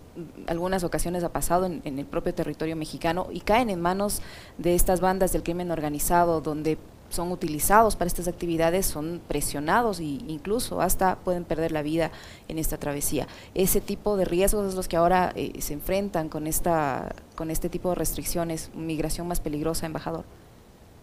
algunas 0.48 0.84
ocasiones 0.84 1.24
ha 1.24 1.32
pasado 1.32 1.68
en 1.68 2.00
el 2.00 2.06
propio 2.08 2.34
territorio 2.34 2.79
mexicano 2.80 3.28
y 3.32 3.42
caen 3.42 3.70
en 3.70 3.82
manos 3.82 4.22
de 4.58 4.74
estas 4.74 5.02
bandas 5.02 5.32
del 5.32 5.44
crimen 5.44 5.70
organizado 5.70 6.42
donde 6.42 6.78
son 7.10 7.32
utilizados 7.32 7.96
para 7.96 8.08
estas 8.08 8.28
actividades, 8.28 8.86
son 8.86 9.22
presionados 9.28 10.00
e 10.00 10.04
incluso 10.04 10.82
hasta 10.82 11.18
pueden 11.18 11.44
perder 11.44 11.72
la 11.72 11.82
vida 11.82 12.12
en 12.48 12.58
esta 12.58 12.78
travesía. 12.78 13.28
Ese 13.56 13.82
tipo 13.82 14.16
de 14.16 14.26
riesgos 14.26 14.70
es 14.70 14.76
los 14.76 14.88
que 14.88 14.98
ahora 14.98 15.34
eh, 15.36 15.54
se 15.60 15.74
enfrentan 15.74 16.30
con, 16.30 16.48
esta, 16.48 17.16
con 17.36 17.52
este 17.52 17.70
tipo 17.70 17.90
de 17.90 17.96
restricciones, 17.96 18.72
migración 18.76 19.28
más 19.28 19.40
peligrosa, 19.40 19.86
embajador. 19.86 20.24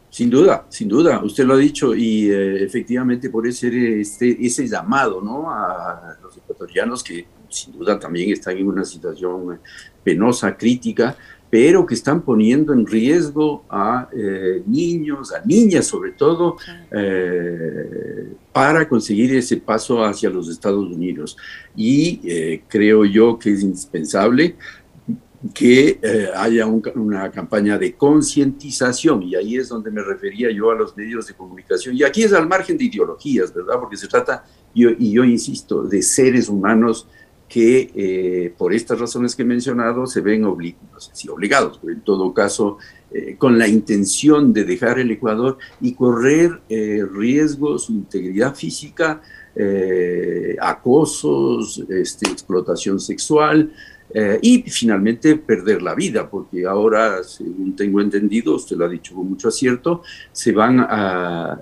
Sin 0.08 0.30
duda, 0.30 0.64
sin 0.68 0.88
duda, 0.88 1.20
usted 1.22 1.44
lo 1.44 1.54
ha 1.54 1.58
dicho 1.58 1.94
y 1.94 2.30
eh, 2.30 2.64
efectivamente 2.64 3.28
por 3.28 3.46
ese, 3.46 4.00
este, 4.00 4.46
ese 4.46 4.66
llamado 4.66 5.20
¿no? 5.20 5.50
a 5.50 6.16
los 6.22 6.36
ecuatorianos 6.36 7.02
que 7.02 7.26
sin 7.56 7.72
duda 7.72 7.98
también 7.98 8.30
están 8.30 8.56
en 8.56 8.66
una 8.66 8.84
situación 8.84 9.58
penosa, 10.04 10.56
crítica, 10.56 11.16
pero 11.48 11.86
que 11.86 11.94
están 11.94 12.22
poniendo 12.22 12.72
en 12.72 12.86
riesgo 12.86 13.64
a 13.70 14.08
eh, 14.12 14.62
niños, 14.66 15.32
a 15.32 15.44
niñas 15.44 15.86
sobre 15.86 16.12
todo, 16.12 16.56
eh, 16.90 18.32
para 18.52 18.88
conseguir 18.88 19.34
ese 19.34 19.56
paso 19.58 20.04
hacia 20.04 20.28
los 20.28 20.48
Estados 20.48 20.84
Unidos. 20.84 21.36
Y 21.76 22.20
eh, 22.24 22.62
creo 22.68 23.04
yo 23.04 23.38
que 23.38 23.52
es 23.52 23.62
indispensable 23.62 24.56
que 25.54 26.00
haya 26.34 26.66
una 26.66 27.30
campaña 27.30 27.78
de 27.78 27.94
concientización, 27.94 29.22
y 29.22 29.36
ahí 29.36 29.56
es 29.56 29.68
donde 29.68 29.92
me 29.92 30.02
refería 30.02 30.50
yo 30.50 30.72
a 30.72 30.74
los 30.74 30.96
medios 30.96 31.28
de 31.28 31.34
comunicación, 31.34 31.94
y 31.94 32.02
aquí 32.02 32.24
es 32.24 32.32
al 32.32 32.48
margen 32.48 32.76
de 32.76 32.84
ideologías, 32.84 33.54
¿verdad? 33.54 33.78
Porque 33.78 33.96
se 33.96 34.08
trata, 34.08 34.44
y 34.74 35.12
yo 35.12 35.22
insisto, 35.24 35.84
de 35.84 36.02
seres 36.02 36.48
humanos 36.48 37.06
que 37.48 37.90
eh, 37.94 38.54
por 38.56 38.72
estas 38.74 38.98
razones 38.98 39.36
que 39.36 39.42
he 39.42 39.46
mencionado 39.46 40.06
se 40.06 40.20
ven 40.20 40.44
obligados, 40.44 41.78
pero 41.80 41.92
en 41.92 42.00
todo 42.00 42.34
caso 42.34 42.78
eh, 43.12 43.36
con 43.38 43.58
la 43.58 43.68
intención 43.68 44.52
de 44.52 44.64
dejar 44.64 44.98
el 44.98 45.10
Ecuador 45.12 45.56
y 45.80 45.94
correr 45.94 46.60
eh, 46.68 47.04
riesgos, 47.10 47.84
su 47.84 47.92
integridad 47.92 48.54
física, 48.54 49.22
acosos, 50.60 51.82
este, 51.88 52.28
explotación 52.28 53.00
sexual 53.00 53.72
y 54.42 54.62
finalmente 54.68 55.36
perder 55.36 55.80
la 55.80 55.94
vida, 55.94 56.28
porque 56.28 56.66
ahora, 56.66 57.24
según 57.24 57.74
tengo 57.74 58.02
entendido, 58.02 58.56
usted 58.56 58.76
lo 58.76 58.84
ha 58.84 58.88
dicho 58.90 59.14
con 59.14 59.30
mucho 59.30 59.48
acierto, 59.48 60.02
se 60.30 60.52
van 60.52 60.86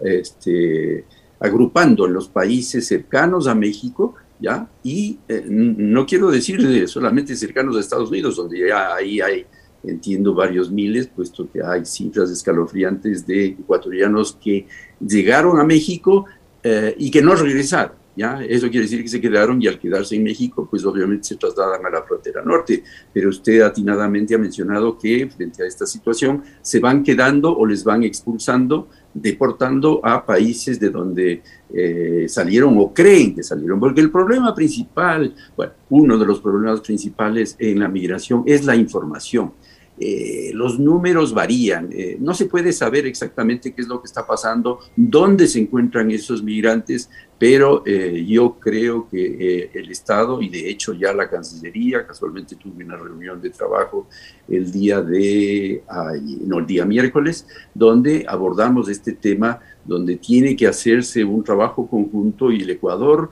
este, 0.02 1.04
agrupando 1.38 2.06
en 2.06 2.14
los 2.14 2.28
países 2.28 2.84
cercanos 2.84 3.46
a 3.46 3.54
México 3.54 4.16
¿ya? 4.44 4.68
Y 4.82 5.18
eh, 5.26 5.42
no 5.48 6.04
quiero 6.04 6.30
decir 6.30 6.86
solamente 6.86 7.34
cercanos 7.34 7.76
a 7.76 7.80
Estados 7.80 8.10
Unidos, 8.10 8.36
donde 8.36 8.68
ya 8.68 8.94
ahí 8.94 9.18
hay, 9.20 9.46
entiendo, 9.82 10.34
varios 10.34 10.70
miles, 10.70 11.06
puesto 11.06 11.50
que 11.50 11.62
hay 11.62 11.86
cifras 11.86 12.30
escalofriantes 12.30 13.26
de 13.26 13.46
ecuatorianos 13.46 14.38
que 14.42 14.66
llegaron 15.00 15.58
a 15.58 15.64
México 15.64 16.26
eh, 16.62 16.94
y 16.98 17.10
que 17.10 17.22
no 17.22 17.34
regresaron. 17.34 18.04
¿Ya? 18.16 18.44
Eso 18.44 18.70
quiere 18.70 18.82
decir 18.82 19.02
que 19.02 19.08
se 19.08 19.20
quedaron 19.20 19.60
y 19.60 19.66
al 19.66 19.80
quedarse 19.80 20.14
en 20.14 20.22
México, 20.22 20.68
pues 20.70 20.84
obviamente 20.84 21.24
se 21.24 21.34
trasladan 21.34 21.84
a 21.84 21.90
la 21.90 22.02
frontera 22.04 22.42
norte. 22.44 22.84
Pero 23.12 23.30
usted 23.30 23.60
atinadamente 23.62 24.36
ha 24.36 24.38
mencionado 24.38 24.96
que 24.96 25.28
frente 25.28 25.64
a 25.64 25.66
esta 25.66 25.84
situación 25.84 26.44
se 26.62 26.78
van 26.78 27.02
quedando 27.02 27.56
o 27.56 27.66
les 27.66 27.82
van 27.82 28.04
expulsando 28.04 28.88
deportando 29.14 30.00
a 30.04 30.26
países 30.26 30.78
de 30.80 30.90
donde 30.90 31.42
eh, 31.72 32.26
salieron 32.28 32.76
o 32.78 32.92
creen 32.92 33.34
que 33.34 33.42
salieron, 33.42 33.78
porque 33.78 34.00
el 34.00 34.10
problema 34.10 34.54
principal, 34.54 35.32
bueno, 35.56 35.72
uno 35.90 36.18
de 36.18 36.26
los 36.26 36.40
problemas 36.40 36.80
principales 36.80 37.56
en 37.58 37.78
la 37.78 37.88
migración 37.88 38.42
es 38.44 38.64
la 38.64 38.74
información. 38.74 39.52
Eh, 39.96 40.50
los 40.54 40.80
números 40.80 41.32
varían, 41.32 41.88
eh, 41.92 42.16
no 42.18 42.34
se 42.34 42.46
puede 42.46 42.72
saber 42.72 43.06
exactamente 43.06 43.72
qué 43.72 43.82
es 43.82 43.86
lo 43.86 44.00
que 44.00 44.06
está 44.06 44.26
pasando, 44.26 44.80
dónde 44.96 45.46
se 45.46 45.60
encuentran 45.60 46.10
esos 46.10 46.42
migrantes, 46.42 47.08
pero 47.38 47.84
eh, 47.86 48.24
yo 48.26 48.56
creo 48.58 49.08
que 49.08 49.70
el 49.72 49.90
Estado, 49.90 50.42
y 50.42 50.48
de 50.48 50.68
hecho 50.68 50.94
ya 50.94 51.12
la 51.12 51.30
Cancillería, 51.30 52.06
casualmente 52.06 52.56
tuve 52.56 52.84
una 52.84 52.96
reunión 52.96 53.40
de 53.40 53.50
trabajo 53.50 54.08
el 54.48 54.72
día 54.72 55.00
de, 55.00 55.82
no, 56.44 56.58
el 56.58 56.66
día 56.66 56.84
miércoles, 56.84 57.46
donde 57.72 58.24
abordamos 58.28 58.88
este 58.88 59.12
tema, 59.12 59.60
donde 59.84 60.16
tiene 60.16 60.56
que 60.56 60.66
hacerse 60.66 61.22
un 61.22 61.44
trabajo 61.44 61.86
conjunto 61.86 62.50
y 62.50 62.62
el 62.62 62.70
Ecuador 62.70 63.30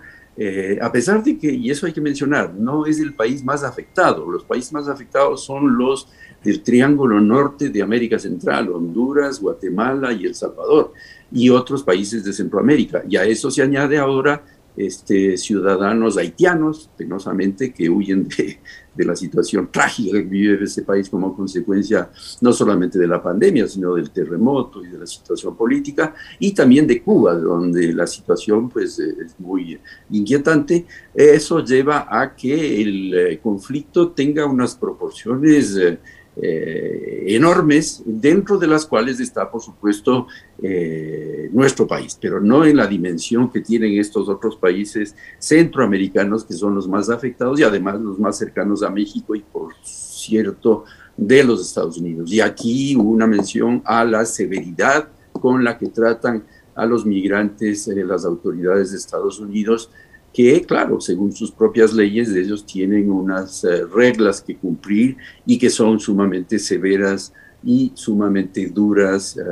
a 0.80 0.90
pesar 0.90 1.22
de 1.22 1.38
que, 1.38 1.52
y 1.52 1.70
eso 1.70 1.86
hay 1.86 1.92
que 1.92 2.00
mencionar, 2.00 2.54
no 2.54 2.86
es 2.86 3.00
el 3.00 3.14
país 3.14 3.44
más 3.44 3.62
afectado, 3.62 4.30
los 4.30 4.44
países 4.44 4.72
más 4.72 4.88
afectados 4.88 5.44
son 5.44 5.76
los 5.76 6.08
del 6.42 6.62
Triángulo 6.62 7.20
Norte 7.20 7.68
de 7.68 7.82
América 7.82 8.18
Central, 8.18 8.70
Honduras, 8.70 9.40
Guatemala 9.40 10.12
y 10.12 10.24
El 10.24 10.34
Salvador, 10.34 10.92
y 11.30 11.50
otros 11.50 11.82
países 11.82 12.24
de 12.24 12.32
Centroamérica. 12.32 13.02
Y 13.08 13.16
a 13.16 13.24
eso 13.24 13.50
se 13.50 13.62
añade 13.62 13.98
ahora 13.98 14.44
este, 14.76 15.36
ciudadanos 15.36 16.16
haitianos, 16.16 16.90
penosamente, 16.96 17.72
que 17.72 17.90
huyen 17.90 18.28
de, 18.28 18.58
la 19.04 19.16
situación 19.16 19.70
trágica 19.72 20.18
que 20.18 20.24
vive 20.24 20.64
ese 20.64 20.82
país 20.82 21.08
como 21.08 21.34
consecuencia 21.34 22.10
no 22.40 22.52
solamente 22.52 22.98
de 22.98 23.06
la 23.06 23.22
pandemia, 23.22 23.66
sino 23.66 23.94
del 23.94 24.10
terremoto 24.10 24.84
y 24.84 24.88
de 24.88 24.98
la 24.98 25.06
situación 25.06 25.56
política, 25.56 26.14
y 26.38 26.52
también 26.52 26.86
de 26.86 27.02
Cuba, 27.02 27.34
donde 27.34 27.92
la 27.92 28.06
situación 28.06 28.68
pues, 28.68 28.98
es 28.98 29.38
muy 29.38 29.78
inquietante. 30.10 30.86
Eso 31.14 31.64
lleva 31.64 32.06
a 32.08 32.34
que 32.34 32.82
el 32.82 33.14
eh, 33.14 33.40
conflicto 33.42 34.10
tenga 34.10 34.46
unas 34.46 34.74
proporciones... 34.74 35.76
Eh, 35.76 35.98
eh, 36.40 37.24
enormes, 37.28 38.02
dentro 38.06 38.56
de 38.56 38.66
las 38.66 38.86
cuales 38.86 39.20
está, 39.20 39.50
por 39.50 39.60
supuesto, 39.60 40.28
eh, 40.62 41.50
nuestro 41.52 41.86
país, 41.86 42.16
pero 42.20 42.40
no 42.40 42.64
en 42.64 42.76
la 42.76 42.86
dimensión 42.86 43.50
que 43.50 43.60
tienen 43.60 43.98
estos 43.98 44.28
otros 44.28 44.56
países 44.56 45.14
centroamericanos 45.38 46.44
que 46.44 46.54
son 46.54 46.74
los 46.74 46.88
más 46.88 47.10
afectados 47.10 47.60
y 47.60 47.64
además 47.64 48.00
los 48.00 48.18
más 48.18 48.38
cercanos 48.38 48.82
a 48.82 48.90
México 48.90 49.34
y, 49.34 49.40
por 49.40 49.74
cierto, 49.82 50.84
de 51.16 51.44
los 51.44 51.60
Estados 51.60 51.98
Unidos. 51.98 52.32
Y 52.32 52.40
aquí 52.40 52.96
una 52.96 53.26
mención 53.26 53.82
a 53.84 54.04
la 54.04 54.24
severidad 54.24 55.08
con 55.32 55.62
la 55.64 55.76
que 55.76 55.88
tratan 55.88 56.44
a 56.74 56.86
los 56.86 57.04
migrantes 57.04 57.86
eh, 57.88 58.04
las 58.04 58.24
autoridades 58.24 58.92
de 58.92 58.96
Estados 58.96 59.38
Unidos 59.38 59.90
que, 60.32 60.62
claro, 60.62 61.00
según 61.00 61.32
sus 61.32 61.50
propias 61.50 61.92
leyes, 61.92 62.30
ellos 62.30 62.64
tienen 62.64 63.10
unas 63.10 63.64
eh, 63.64 63.84
reglas 63.84 64.40
que 64.40 64.56
cumplir 64.56 65.16
y 65.44 65.58
que 65.58 65.68
son 65.68 66.00
sumamente 66.00 66.58
severas 66.58 67.32
y 67.62 67.92
sumamente 67.94 68.66
duras 68.66 69.36
eh, 69.36 69.42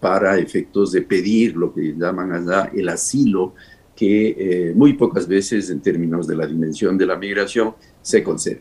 para 0.00 0.38
efectos 0.38 0.92
de 0.92 1.02
pedir 1.02 1.56
lo 1.56 1.72
que 1.72 1.94
llaman 1.96 2.32
allá 2.32 2.70
el 2.74 2.88
asilo, 2.88 3.54
que 3.94 4.36
eh, 4.36 4.72
muy 4.74 4.94
pocas 4.94 5.28
veces 5.28 5.70
en 5.70 5.80
términos 5.80 6.26
de 6.26 6.36
la 6.36 6.46
dimensión 6.46 6.98
de 6.98 7.06
la 7.06 7.16
migración 7.16 7.74
se 8.02 8.22
concede. 8.22 8.60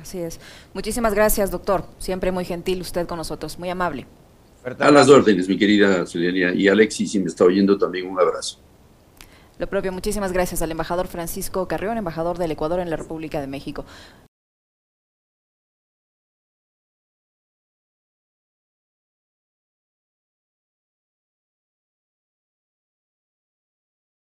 Así 0.00 0.18
es. 0.18 0.40
Muchísimas 0.72 1.14
gracias, 1.14 1.50
doctor. 1.50 1.84
Siempre 1.98 2.32
muy 2.32 2.44
gentil 2.44 2.80
usted 2.80 3.06
con 3.06 3.18
nosotros, 3.18 3.58
muy 3.58 3.68
amable. 3.68 4.06
A 4.78 4.90
las 4.90 5.08
órdenes, 5.08 5.48
mi 5.48 5.56
querida 5.56 6.06
Selenia. 6.06 6.52
Y 6.54 6.68
Alexis, 6.68 7.12
si 7.12 7.20
me 7.20 7.26
está 7.26 7.44
oyendo, 7.44 7.78
también 7.78 8.08
un 8.08 8.18
abrazo. 8.18 8.58
Lo 9.58 9.68
propio, 9.68 9.90
muchísimas 9.90 10.32
gracias 10.32 10.60
al 10.60 10.70
embajador 10.70 11.08
Francisco 11.08 11.66
Carrión, 11.66 11.96
embajador 11.96 12.36
del 12.36 12.50
Ecuador 12.50 12.78
en 12.78 12.90
la 12.90 12.96
República 12.96 13.40
de 13.40 13.46
México. 13.46 13.86